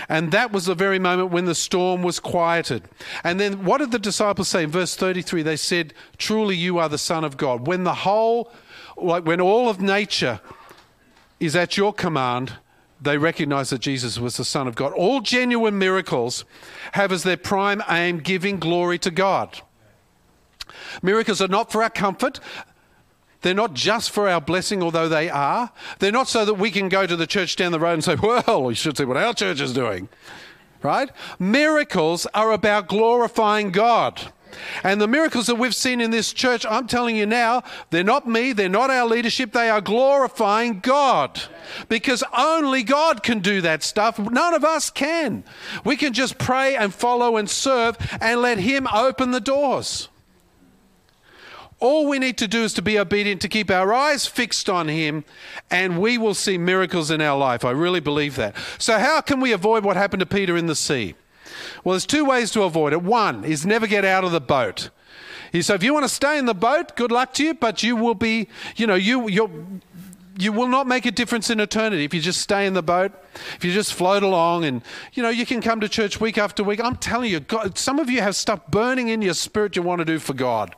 And 0.08 0.32
that 0.32 0.52
was 0.52 0.66
the 0.66 0.74
very 0.74 0.98
moment 0.98 1.30
when 1.30 1.44
the 1.44 1.54
storm 1.54 2.02
was 2.02 2.20
quieted. 2.20 2.84
And 3.24 3.40
then 3.40 3.64
what 3.64 3.78
did 3.78 3.92
the 3.92 3.98
disciples 3.98 4.48
say 4.48 4.64
in 4.64 4.70
verse 4.70 4.96
33? 4.96 5.42
They 5.42 5.56
said, 5.56 5.94
Truly 6.18 6.56
you 6.56 6.78
are 6.78 6.88
the 6.88 6.98
Son 6.98 7.24
of 7.24 7.36
God. 7.36 7.66
When 7.66 7.84
the 7.84 7.94
whole, 7.94 8.52
like 8.96 9.24
when 9.24 9.40
all 9.40 9.68
of 9.68 9.80
nature 9.80 10.40
is 11.40 11.56
at 11.56 11.76
your 11.76 11.92
command, 11.92 12.54
they 13.00 13.18
recognize 13.18 13.70
that 13.70 13.80
Jesus 13.80 14.18
was 14.18 14.36
the 14.36 14.44
Son 14.44 14.66
of 14.66 14.74
God. 14.74 14.92
All 14.92 15.20
genuine 15.20 15.78
miracles 15.78 16.44
have 16.92 17.12
as 17.12 17.22
their 17.22 17.36
prime 17.36 17.82
aim 17.88 18.18
giving 18.18 18.58
glory 18.58 18.98
to 19.00 19.10
God. 19.10 19.60
Miracles 21.02 21.40
are 21.40 21.48
not 21.48 21.70
for 21.70 21.82
our 21.82 21.90
comfort, 21.90 22.40
they're 23.42 23.54
not 23.54 23.74
just 23.74 24.10
for 24.10 24.28
our 24.28 24.40
blessing, 24.40 24.82
although 24.82 25.08
they 25.08 25.30
are. 25.30 25.70
They're 25.98 26.10
not 26.10 26.26
so 26.26 26.44
that 26.44 26.54
we 26.54 26.70
can 26.70 26.88
go 26.88 27.06
to 27.06 27.14
the 27.14 27.26
church 27.26 27.54
down 27.54 27.70
the 27.70 27.78
road 27.78 27.92
and 27.92 28.04
say, 28.04 28.16
well, 28.16 28.64
we 28.64 28.74
should 28.74 28.96
see 28.96 29.04
what 29.04 29.16
our 29.16 29.34
church 29.34 29.60
is 29.60 29.72
doing. 29.72 30.08
Right? 30.82 31.10
Miracles 31.38 32.26
are 32.34 32.50
about 32.52 32.88
glorifying 32.88 33.70
God. 33.70 34.32
And 34.82 35.00
the 35.00 35.08
miracles 35.08 35.46
that 35.46 35.56
we've 35.56 35.74
seen 35.74 36.00
in 36.00 36.10
this 36.10 36.32
church, 36.32 36.64
I'm 36.68 36.86
telling 36.86 37.16
you 37.16 37.26
now, 37.26 37.62
they're 37.90 38.04
not 38.04 38.26
me, 38.26 38.52
they're 38.52 38.68
not 38.68 38.90
our 38.90 39.06
leadership, 39.06 39.52
they 39.52 39.68
are 39.68 39.80
glorifying 39.80 40.80
God. 40.80 41.40
Because 41.88 42.22
only 42.36 42.82
God 42.82 43.22
can 43.22 43.40
do 43.40 43.60
that 43.60 43.82
stuff. 43.82 44.18
None 44.18 44.54
of 44.54 44.64
us 44.64 44.90
can. 44.90 45.44
We 45.84 45.96
can 45.96 46.12
just 46.12 46.38
pray 46.38 46.76
and 46.76 46.94
follow 46.94 47.36
and 47.36 47.48
serve 47.50 47.96
and 48.20 48.40
let 48.40 48.58
Him 48.58 48.86
open 48.88 49.30
the 49.30 49.40
doors. 49.40 50.08
All 51.78 52.08
we 52.08 52.18
need 52.18 52.38
to 52.38 52.48
do 52.48 52.62
is 52.62 52.72
to 52.74 52.82
be 52.82 52.98
obedient, 52.98 53.42
to 53.42 53.48
keep 53.48 53.70
our 53.70 53.92
eyes 53.92 54.26
fixed 54.26 54.70
on 54.70 54.88
Him, 54.88 55.24
and 55.70 56.00
we 56.00 56.16
will 56.16 56.34
see 56.34 56.56
miracles 56.56 57.10
in 57.10 57.20
our 57.20 57.36
life. 57.36 57.64
I 57.64 57.70
really 57.72 58.00
believe 58.00 58.36
that. 58.36 58.56
So, 58.78 58.98
how 58.98 59.20
can 59.20 59.40
we 59.40 59.52
avoid 59.52 59.84
what 59.84 59.96
happened 59.96 60.20
to 60.20 60.26
Peter 60.26 60.56
in 60.56 60.66
the 60.66 60.74
sea? 60.74 61.14
Well, 61.84 61.94
there's 61.94 62.06
two 62.06 62.24
ways 62.24 62.50
to 62.52 62.62
avoid 62.62 62.92
it. 62.92 63.02
One 63.02 63.44
is 63.44 63.66
never 63.66 63.86
get 63.86 64.04
out 64.04 64.24
of 64.24 64.32
the 64.32 64.40
boat. 64.40 64.90
So, 65.60 65.74
if 65.74 65.82
you 65.82 65.94
want 65.94 66.04
to 66.04 66.08
stay 66.08 66.38
in 66.38 66.44
the 66.44 66.54
boat, 66.54 66.96
good 66.96 67.10
luck 67.10 67.32
to 67.34 67.44
you, 67.44 67.54
but 67.54 67.82
you 67.82 67.96
will 67.96 68.14
be, 68.14 68.48
you 68.76 68.86
know, 68.86 68.94
you, 68.94 69.28
you 69.28 69.80
you 70.38 70.52
will 70.52 70.68
not 70.68 70.86
make 70.86 71.06
a 71.06 71.10
difference 71.10 71.50
in 71.50 71.60
eternity 71.60 72.04
if 72.04 72.12
you 72.12 72.20
just 72.20 72.40
stay 72.40 72.66
in 72.66 72.74
the 72.74 72.82
boat, 72.82 73.12
if 73.56 73.64
you 73.64 73.72
just 73.72 73.94
float 73.94 74.22
along 74.22 74.64
and, 74.64 74.82
you 75.14 75.22
know, 75.22 75.30
you 75.30 75.46
can 75.46 75.60
come 75.60 75.80
to 75.80 75.88
church 75.88 76.20
week 76.20 76.36
after 76.36 76.62
week. 76.62 76.80
I'm 76.82 76.96
telling 76.96 77.30
you, 77.30 77.40
God, 77.40 77.78
some 77.78 77.98
of 77.98 78.10
you 78.10 78.20
have 78.20 78.36
stuff 78.36 78.66
burning 78.68 79.08
in 79.08 79.22
your 79.22 79.34
spirit 79.34 79.76
you 79.76 79.82
want 79.82 80.00
to 80.00 80.04
do 80.04 80.18
for 80.18 80.34
God. 80.34 80.74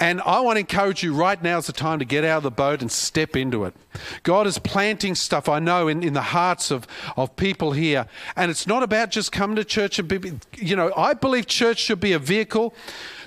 And 0.00 0.22
I 0.22 0.40
want 0.40 0.56
to 0.56 0.60
encourage 0.60 1.02
you 1.02 1.12
right 1.12 1.40
now 1.42 1.58
is 1.58 1.66
the 1.66 1.74
time 1.74 1.98
to 1.98 2.06
get 2.06 2.24
out 2.24 2.38
of 2.38 2.42
the 2.42 2.50
boat 2.50 2.80
and 2.80 2.90
step 2.90 3.36
into 3.36 3.66
it. 3.66 3.74
God 4.22 4.46
is 4.46 4.58
planting 4.58 5.14
stuff, 5.14 5.46
I 5.46 5.58
know, 5.58 5.88
in, 5.88 6.02
in 6.02 6.14
the 6.14 6.22
hearts 6.22 6.70
of, 6.70 6.86
of 7.18 7.36
people 7.36 7.72
here. 7.72 8.06
And 8.34 8.50
it's 8.50 8.66
not 8.66 8.82
about 8.82 9.10
just 9.10 9.30
coming 9.30 9.56
to 9.56 9.64
church 9.64 9.98
and 9.98 10.08
be, 10.08 10.32
you 10.56 10.74
know, 10.74 10.90
I 10.96 11.12
believe 11.12 11.46
church 11.46 11.78
should 11.78 12.00
be 12.00 12.12
a 12.12 12.18
vehicle 12.18 12.74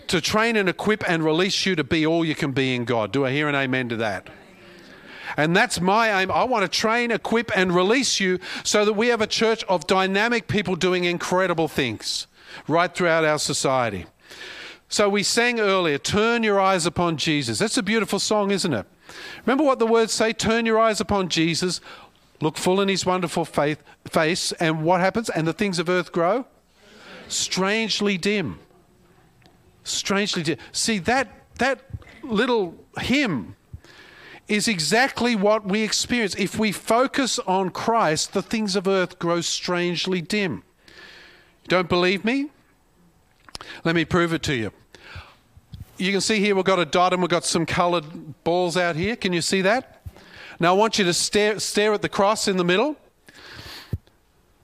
to 0.08 0.20
train 0.20 0.56
and 0.56 0.68
equip 0.68 1.08
and 1.08 1.24
release 1.24 1.64
you 1.68 1.76
to 1.76 1.84
be 1.84 2.08
all 2.08 2.26
you 2.26 2.34
can 2.34 2.54
be 2.54 2.74
in 2.74 2.86
God. 2.86 3.12
Do 3.12 3.24
I 3.24 3.32
hear 3.32 3.48
an 3.48 3.54
amen 3.54 3.90
to 3.90 3.96
that? 3.98 4.32
And 5.38 5.56
that's 5.56 5.80
my 5.80 6.22
aim. 6.22 6.32
I 6.32 6.44
want 6.44 6.64
to 6.64 6.68
train, 6.68 7.12
equip, 7.12 7.56
and 7.56 7.74
release 7.74 8.20
you 8.20 8.40
so 8.64 8.84
that 8.84 8.94
we 8.94 9.10
have 9.10 9.22
a 9.22 9.28
church 9.28 9.64
of 9.66 9.86
dynamic 9.86 10.48
people 10.48 10.76
doing 10.76 11.04
incredible 11.04 11.68
things 11.68 12.26
right 12.68 12.94
throughout 12.94 13.26
our 13.26 13.40
society. 13.40 14.08
So 14.94 15.10
we 15.10 15.24
sang 15.24 15.60
earlier, 15.60 15.98
Turn 15.98 16.44
Your 16.44 16.60
Eyes 16.60 16.86
Upon 16.86 17.18
Jesus. 17.18 17.58
That's 17.58 17.80
a 17.80 17.82
beautiful 17.82 18.20
song, 18.20 18.52
isn't 18.52 18.72
it? 18.72 18.86
Remember 19.44 19.64
what 19.64 19.80
the 19.80 19.88
words 19.88 20.14
say? 20.14 20.34
Turn 20.34 20.68
your 20.68 20.78
eyes 20.78 21.02
upon 21.02 21.30
Jesus, 21.30 21.82
look 22.42 22.58
full 22.58 22.80
in 22.80 22.90
his 22.90 23.04
wonderful 23.04 23.44
faith, 23.44 23.82
face, 24.08 24.52
and 24.52 24.84
what 24.84 25.02
happens? 25.02 25.32
And 25.32 25.48
the 25.48 25.52
things 25.52 25.80
of 25.80 25.90
earth 25.90 26.12
grow? 26.12 26.46
Strangely 27.28 28.20
dim. 28.20 28.60
Strangely 29.84 30.44
dim. 30.44 30.60
See, 30.72 31.00
that, 31.00 31.28
that 31.58 31.80
little 32.22 32.76
hymn 33.00 33.56
is 34.48 34.68
exactly 34.68 35.36
what 35.36 35.66
we 35.66 35.82
experience. 35.82 36.36
If 36.36 36.60
we 36.60 36.72
focus 36.72 37.40
on 37.40 37.72
Christ, 37.72 38.34
the 38.34 38.44
things 38.44 38.76
of 38.76 38.88
earth 38.88 39.18
grow 39.18 39.42
strangely 39.42 40.22
dim. 40.22 40.62
Don't 41.68 41.90
believe 41.90 42.24
me? 42.24 42.52
Let 43.84 43.96
me 43.96 44.06
prove 44.06 44.34
it 44.34 44.44
to 44.44 44.54
you 44.54 44.72
you 46.04 46.12
can 46.12 46.22
see 46.22 46.40
here 46.40 46.56
we've 46.56 46.66
got 46.66 46.80
a 46.80 46.86
dot 46.86 47.14
and 47.14 47.22
we've 47.22 47.30
got 47.30 47.46
some 47.46 47.66
coloured 47.66 48.44
balls 48.44 48.76
out 48.76 48.96
here. 48.96 49.16
Can 49.16 49.32
you 49.32 49.42
see 49.42 49.62
that? 49.62 50.02
Now 50.60 50.76
I 50.76 50.78
want 50.78 51.00
you 51.00 51.06
to 51.06 51.14
stare, 51.14 51.60
stare 51.60 51.94
at 51.94 52.02
the 52.02 52.10
cross 52.10 52.48
in 52.48 52.58
the 52.58 52.64
middle. 52.64 52.98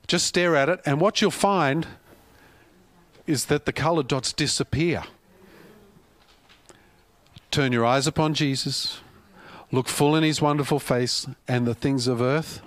Just 0.08 0.26
stare 0.26 0.56
at 0.56 0.70
it, 0.70 0.82
and 0.86 1.00
what 1.00 1.22
you'll 1.22 1.30
find 1.30 1.86
is 3.28 3.46
that 3.46 3.66
the 3.66 3.72
coloured 3.72 4.08
dots 4.08 4.34
disappear. 4.34 5.04
Turn 7.52 7.72
your 7.72 7.86
eyes 7.86 8.08
upon 8.08 8.34
Jesus, 8.34 9.02
look 9.72 9.88
full 9.88 10.16
in 10.16 10.24
his 10.24 10.42
wonderful 10.42 10.80
face, 10.80 11.28
and 11.48 11.68
the 11.68 11.76
things 11.76 12.08
of 12.08 12.22
earth 12.22 12.62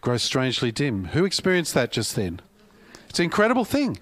grow 0.00 0.16
strangely 0.16 0.72
dim. 0.72 1.06
Who 1.06 1.24
experienced 1.24 1.74
that 1.74 1.92
just 1.92 2.16
then? 2.16 2.40
It's 3.08 3.20
an 3.20 3.24
incredible 3.24 3.64
thing. 3.64 3.98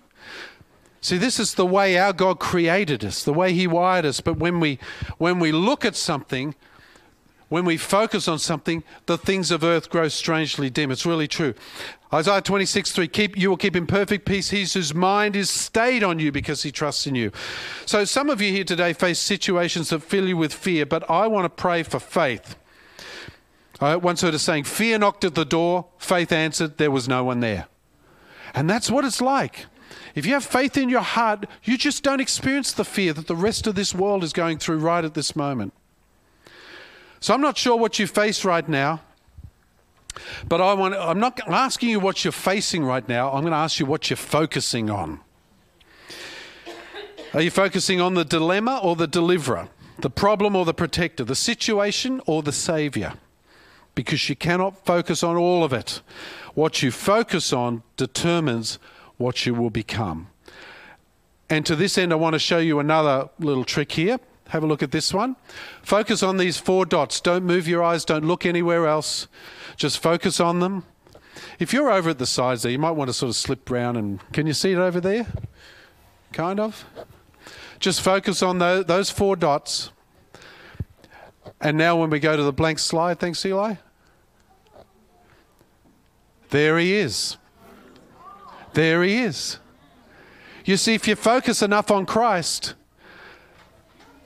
See, 1.00 1.16
this 1.16 1.38
is 1.38 1.54
the 1.54 1.66
way 1.66 1.96
our 1.96 2.12
God 2.12 2.40
created 2.40 3.04
us, 3.04 3.22
the 3.22 3.32
way 3.32 3.52
He 3.52 3.66
wired 3.66 4.04
us. 4.04 4.20
But 4.20 4.38
when 4.38 4.60
we, 4.60 4.78
when 5.18 5.38
we 5.38 5.52
look 5.52 5.84
at 5.84 5.94
something, 5.94 6.54
when 7.48 7.64
we 7.64 7.76
focus 7.76 8.28
on 8.28 8.38
something, 8.38 8.82
the 9.06 9.16
things 9.16 9.50
of 9.50 9.64
earth 9.64 9.88
grow 9.88 10.08
strangely 10.08 10.68
dim. 10.68 10.90
It's 10.90 11.06
really 11.06 11.28
true. 11.28 11.54
Isaiah 12.12 12.40
26, 12.40 12.92
3, 12.92 13.08
keep, 13.08 13.36
you 13.36 13.50
will 13.50 13.56
keep 13.56 13.76
in 13.76 13.86
perfect 13.86 14.26
peace 14.26 14.50
he 14.50 14.64
whose 14.64 14.94
mind 14.94 15.36
is 15.36 15.50
stayed 15.50 16.02
on 16.02 16.18
you 16.18 16.32
because 16.32 16.62
he 16.62 16.72
trusts 16.72 17.06
in 17.06 17.14
you. 17.14 17.32
So 17.86 18.04
some 18.04 18.30
of 18.30 18.40
you 18.40 18.52
here 18.52 18.64
today 18.64 18.92
face 18.92 19.18
situations 19.18 19.90
that 19.90 20.02
fill 20.02 20.26
you 20.26 20.36
with 20.36 20.52
fear, 20.52 20.86
but 20.86 21.08
I 21.10 21.26
want 21.26 21.44
to 21.44 21.50
pray 21.50 21.82
for 21.82 21.98
faith. 21.98 22.56
I 23.80 23.96
once 23.96 24.22
heard 24.22 24.34
a 24.34 24.38
saying, 24.38 24.64
fear 24.64 24.98
knocked 24.98 25.24
at 25.24 25.34
the 25.34 25.44
door, 25.44 25.86
faith 25.98 26.32
answered, 26.32 26.78
there 26.78 26.90
was 26.90 27.08
no 27.08 27.24
one 27.24 27.40
there. 27.40 27.66
And 28.54 28.68
that's 28.68 28.90
what 28.90 29.04
it's 29.04 29.20
like. 29.20 29.66
If 30.18 30.26
you 30.26 30.32
have 30.32 30.44
faith 30.44 30.76
in 30.76 30.88
your 30.88 31.02
heart, 31.02 31.46
you 31.62 31.78
just 31.78 32.02
don't 32.02 32.20
experience 32.20 32.72
the 32.72 32.84
fear 32.84 33.12
that 33.12 33.28
the 33.28 33.36
rest 33.36 33.68
of 33.68 33.76
this 33.76 33.94
world 33.94 34.24
is 34.24 34.32
going 34.32 34.58
through 34.58 34.78
right 34.78 35.04
at 35.04 35.14
this 35.14 35.36
moment. 35.36 35.72
So 37.20 37.32
I'm 37.34 37.40
not 37.40 37.56
sure 37.56 37.76
what 37.76 38.00
you 38.00 38.08
face 38.08 38.44
right 38.44 38.68
now, 38.68 39.00
but 40.48 40.60
I 40.60 40.74
want, 40.74 40.96
I'm 40.96 41.20
not 41.20 41.38
asking 41.46 41.90
you 41.90 42.00
what 42.00 42.24
you're 42.24 42.32
facing 42.32 42.84
right 42.84 43.08
now. 43.08 43.28
I'm 43.28 43.42
going 43.42 43.52
to 43.52 43.58
ask 43.58 43.78
you 43.78 43.86
what 43.86 44.10
you're 44.10 44.16
focusing 44.16 44.90
on. 44.90 45.20
Are 47.32 47.40
you 47.40 47.52
focusing 47.52 48.00
on 48.00 48.14
the 48.14 48.24
dilemma 48.24 48.80
or 48.82 48.96
the 48.96 49.06
deliverer, 49.06 49.68
the 50.00 50.10
problem 50.10 50.56
or 50.56 50.64
the 50.64 50.74
protector, 50.74 51.22
the 51.22 51.36
situation 51.36 52.20
or 52.26 52.42
the 52.42 52.50
savior? 52.50 53.12
Because 53.94 54.28
you 54.28 54.34
cannot 54.34 54.84
focus 54.84 55.22
on 55.22 55.36
all 55.36 55.62
of 55.62 55.72
it. 55.72 56.02
What 56.54 56.82
you 56.82 56.90
focus 56.90 57.52
on 57.52 57.84
determines 57.96 58.80
what 59.18 59.44
you 59.44 59.54
will 59.54 59.70
become. 59.70 60.28
And 61.50 61.66
to 61.66 61.76
this 61.76 61.98
end, 61.98 62.12
I 62.12 62.16
want 62.16 62.34
to 62.34 62.38
show 62.38 62.58
you 62.58 62.78
another 62.78 63.28
little 63.38 63.64
trick 63.64 63.92
here. 63.92 64.18
Have 64.48 64.62
a 64.62 64.66
look 64.66 64.82
at 64.82 64.92
this 64.92 65.12
one. 65.12 65.36
Focus 65.82 66.22
on 66.22 66.38
these 66.38 66.56
four 66.56 66.86
dots. 66.86 67.20
Don't 67.20 67.44
move 67.44 67.68
your 67.68 67.82
eyes, 67.82 68.04
don't 68.04 68.24
look 68.24 68.46
anywhere 68.46 68.86
else. 68.86 69.28
Just 69.76 69.98
focus 69.98 70.40
on 70.40 70.60
them. 70.60 70.84
If 71.58 71.72
you're 71.72 71.90
over 71.90 72.10
at 72.10 72.18
the 72.18 72.26
sides 72.26 72.62
there, 72.62 72.72
you 72.72 72.78
might 72.78 72.92
want 72.92 73.08
to 73.08 73.12
sort 73.12 73.28
of 73.28 73.36
slip 73.36 73.68
round 73.68 73.96
and 73.96 74.20
can 74.32 74.46
you 74.46 74.54
see 74.54 74.72
it 74.72 74.78
over 74.78 75.00
there? 75.00 75.26
Kind 76.32 76.60
of. 76.60 76.84
Just 77.78 78.00
focus 78.00 78.42
on 78.42 78.58
those, 78.58 78.86
those 78.86 79.10
four 79.10 79.36
dots. 79.36 79.90
And 81.60 81.76
now, 81.76 81.96
when 81.96 82.10
we 82.10 82.20
go 82.20 82.36
to 82.36 82.42
the 82.42 82.52
blank 82.52 82.78
slide, 82.78 83.18
thanks, 83.18 83.44
Eli. 83.44 83.74
There 86.50 86.78
he 86.78 86.94
is. 86.94 87.36
There 88.74 89.02
he 89.02 89.22
is. 89.22 89.58
You 90.64 90.76
see, 90.76 90.94
if 90.94 91.08
you 91.08 91.16
focus 91.16 91.62
enough 91.62 91.90
on 91.90 92.06
Christ, 92.06 92.74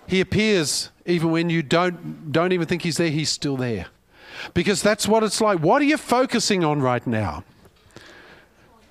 he 0.06 0.20
appears 0.20 0.90
even 1.06 1.30
when 1.30 1.50
you 1.50 1.62
don't, 1.62 2.32
don't 2.32 2.52
even 2.52 2.66
think 2.66 2.82
he's 2.82 2.96
there, 2.96 3.10
he's 3.10 3.30
still 3.30 3.56
there. 3.56 3.86
Because 4.54 4.82
that's 4.82 5.06
what 5.06 5.22
it's 5.22 5.40
like. 5.40 5.60
What 5.60 5.82
are 5.82 5.86
you 5.86 5.96
focusing 5.96 6.64
on 6.64 6.80
right 6.80 7.06
now? 7.06 7.44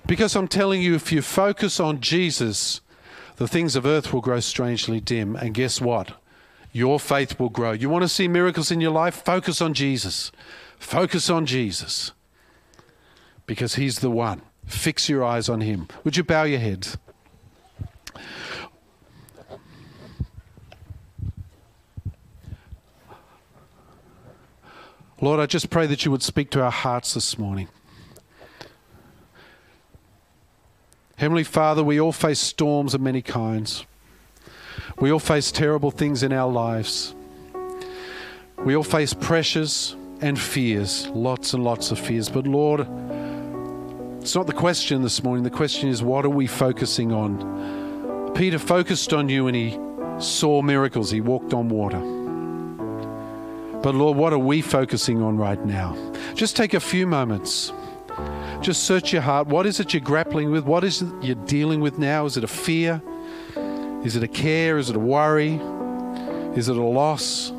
Because 0.06 0.34
I'm 0.36 0.48
telling 0.48 0.82
you, 0.82 0.94
if 0.94 1.12
you 1.12 1.22
focus 1.22 1.80
on 1.80 2.00
Jesus, 2.00 2.80
the 3.36 3.48
things 3.48 3.76
of 3.76 3.86
earth 3.86 4.12
will 4.12 4.20
grow 4.20 4.40
strangely 4.40 5.00
dim. 5.00 5.36
And 5.36 5.54
guess 5.54 5.80
what? 5.80 6.12
Your 6.72 6.98
faith 6.98 7.38
will 7.38 7.48
grow. 7.48 7.72
You 7.72 7.88
want 7.88 8.02
to 8.02 8.08
see 8.08 8.28
miracles 8.28 8.70
in 8.70 8.80
your 8.80 8.92
life? 8.92 9.22
Focus 9.24 9.60
on 9.60 9.74
Jesus. 9.74 10.32
Focus 10.78 11.28
on 11.30 11.46
Jesus. 11.46 12.12
Because 13.46 13.74
He's 13.74 13.98
the 13.98 14.10
one. 14.10 14.42
Fix 14.66 15.08
your 15.08 15.24
eyes 15.24 15.48
on 15.48 15.60
Him. 15.60 15.88
Would 16.04 16.16
you 16.16 16.24
bow 16.24 16.44
your 16.44 16.60
heads? 16.60 16.96
Lord, 25.20 25.38
I 25.38 25.46
just 25.46 25.70
pray 25.70 25.86
that 25.86 26.04
you 26.04 26.10
would 26.10 26.22
speak 26.22 26.50
to 26.50 26.62
our 26.62 26.70
hearts 26.70 27.14
this 27.14 27.38
morning. 27.38 27.68
Heavenly 31.16 31.44
Father, 31.44 31.84
we 31.84 32.00
all 32.00 32.10
face 32.10 32.40
storms 32.40 32.92
of 32.92 33.00
many 33.00 33.22
kinds. 33.22 33.86
We 34.98 35.12
all 35.12 35.20
face 35.20 35.52
terrible 35.52 35.92
things 35.92 36.24
in 36.24 36.32
our 36.32 36.50
lives. 36.50 37.14
We 38.58 38.74
all 38.74 38.82
face 38.82 39.14
pressures 39.14 39.94
and 40.20 40.36
fears, 40.36 41.06
lots 41.10 41.54
and 41.54 41.62
lots 41.62 41.92
of 41.92 42.00
fears. 42.00 42.28
But 42.28 42.48
Lord, 42.48 42.88
it's 44.22 44.34
not 44.34 44.46
the 44.46 44.52
question 44.52 45.02
this 45.02 45.22
morning. 45.22 45.44
The 45.44 45.50
question 45.50 45.88
is, 45.88 46.02
what 46.02 46.24
are 46.24 46.30
we 46.30 46.46
focusing 46.46 47.12
on? 47.12 48.32
Peter 48.34 48.58
focused 48.58 49.12
on 49.12 49.28
you 49.28 49.48
and 49.48 49.56
he 49.56 49.78
saw 50.18 50.62
miracles, 50.62 51.10
he 51.10 51.20
walked 51.20 51.52
on 51.52 51.68
water. 51.68 51.98
But 53.80 53.94
Lord, 53.94 54.16
what 54.16 54.32
are 54.32 54.38
we 54.38 54.62
focusing 54.62 55.20
on 55.20 55.36
right 55.36 55.62
now? 55.66 55.96
Just 56.34 56.56
take 56.56 56.72
a 56.72 56.80
few 56.80 57.06
moments 57.06 57.72
just 58.62 58.84
search 58.84 59.12
your 59.12 59.22
heart. 59.22 59.48
What 59.48 59.66
is 59.66 59.80
it 59.80 59.92
you're 59.92 60.00
grappling 60.00 60.52
with? 60.52 60.64
What 60.64 60.84
is 60.84 61.02
it 61.02 61.08
you're 61.20 61.34
dealing 61.46 61.80
with 61.80 61.98
now? 61.98 62.26
Is 62.26 62.36
it 62.36 62.44
a 62.44 62.48
fear? 62.48 63.02
Is 64.04 64.14
it 64.14 64.22
a 64.22 64.28
care? 64.28 64.78
Is 64.78 64.88
it 64.88 64.96
a 64.96 65.00
worry? 65.00 65.54
Is 66.56 66.68
it 66.68 66.76
a 66.76 66.82
loss? 66.82 67.50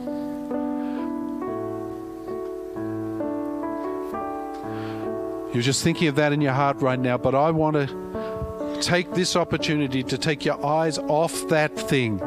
You're 5.53 5.61
just 5.61 5.83
thinking 5.83 6.07
of 6.07 6.15
that 6.15 6.33
in 6.33 6.41
your 6.41 6.53
heart 6.53 6.81
right 6.81 6.97
now, 6.97 7.15
but 7.15 7.35
I 7.35 7.51
want 7.51 7.75
to 7.75 8.79
take 8.81 9.13
this 9.13 9.35
opportunity 9.35 10.01
to 10.01 10.17
take 10.17 10.45
your 10.45 10.65
eyes 10.65 10.97
off 10.97 11.47
that 11.49 11.77
thing 11.77 12.19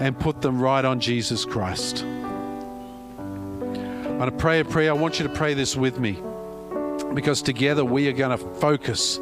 and 0.00 0.18
put 0.18 0.42
them 0.42 0.60
right 0.60 0.84
on 0.84 0.98
Jesus 0.98 1.44
Christ. 1.44 2.02
I'm 2.02 4.18
going 4.18 4.28
to 4.28 4.36
pray 4.36 4.58
a 4.58 4.64
prayer. 4.64 4.90
I 4.90 4.94
want 4.94 5.20
you 5.20 5.28
to 5.28 5.32
pray 5.32 5.54
this 5.54 5.76
with 5.76 6.00
me 6.00 6.18
because 7.14 7.42
together 7.42 7.84
we 7.84 8.08
are 8.08 8.12
going 8.12 8.36
to 8.36 8.44
focus. 8.56 9.20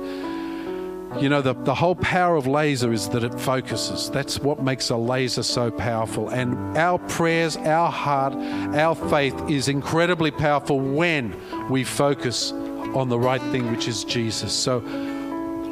You 1.21 1.29
know, 1.29 1.43
the, 1.43 1.53
the 1.53 1.75
whole 1.75 1.97
power 1.97 2.37
of 2.37 2.47
laser 2.47 2.91
is 2.91 3.11
that 3.11 3.23
it 3.23 3.39
focuses. 3.39 4.11
That's 4.11 4.39
what 4.39 4.63
makes 4.63 4.89
a 4.89 4.97
laser 4.97 5.43
so 5.43 5.71
powerful. 5.71 6.31
And 6.31 6.79
our 6.79 6.99
prayers, 6.99 7.59
our 7.59 7.93
heart, 7.93 8.33
our 8.75 8.95
faith 8.95 9.39
is 9.51 9.69
incredibly 9.69 10.31
powerful 10.31 10.81
when 10.81 11.37
we 11.69 11.85
focus 11.85 12.55
on 12.95 13.09
the 13.09 13.19
right 13.19 13.43
thing, 13.51 13.71
which 13.71 13.89
is 13.89 14.05
Jesus. 14.05 14.53
So 14.53 14.79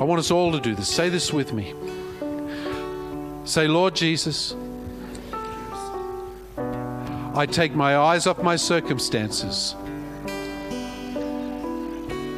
I 0.01 0.05
want 0.05 0.19
us 0.19 0.31
all 0.31 0.53
to 0.53 0.61
do 0.61 0.75
this. 0.75 0.89
Say 0.89 1.09
this 1.09 1.33
with 1.33 1.53
me. 1.53 1.75
Say, 3.45 3.69
Lord 3.69 3.95
Jesus, 3.95 4.55
I 7.35 7.47
take 7.47 7.75
my 7.75 7.97
eyes 7.97 8.27
off 8.27 8.43
my 8.43 8.57
circumstances 8.57 9.75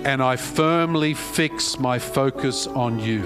and 0.05 0.23
I 0.23 0.37
firmly 0.37 1.15
fix 1.15 1.79
my 1.79 1.99
focus 1.99 2.67
on 2.67 2.99
you. 2.99 3.23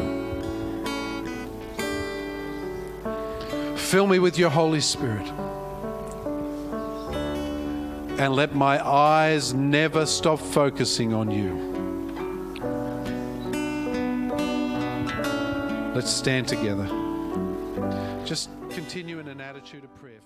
Fill 3.76 4.06
me 4.06 4.18
with 4.18 4.38
your 4.38 4.50
Holy 4.50 4.80
Spirit. 4.80 5.26
And 8.18 8.34
let 8.34 8.54
my 8.54 8.84
eyes 8.86 9.52
never 9.52 10.06
stop 10.06 10.40
focusing 10.40 11.12
on 11.12 11.30
you. 11.30 11.54
Let's 15.94 16.10
stand 16.10 16.48
together. 16.48 16.86
Just 18.24 18.50
continue 18.70 19.18
in 19.18 19.28
an 19.28 19.40
attitude 19.40 19.84
of 19.84 19.94
prayer. 19.96 20.20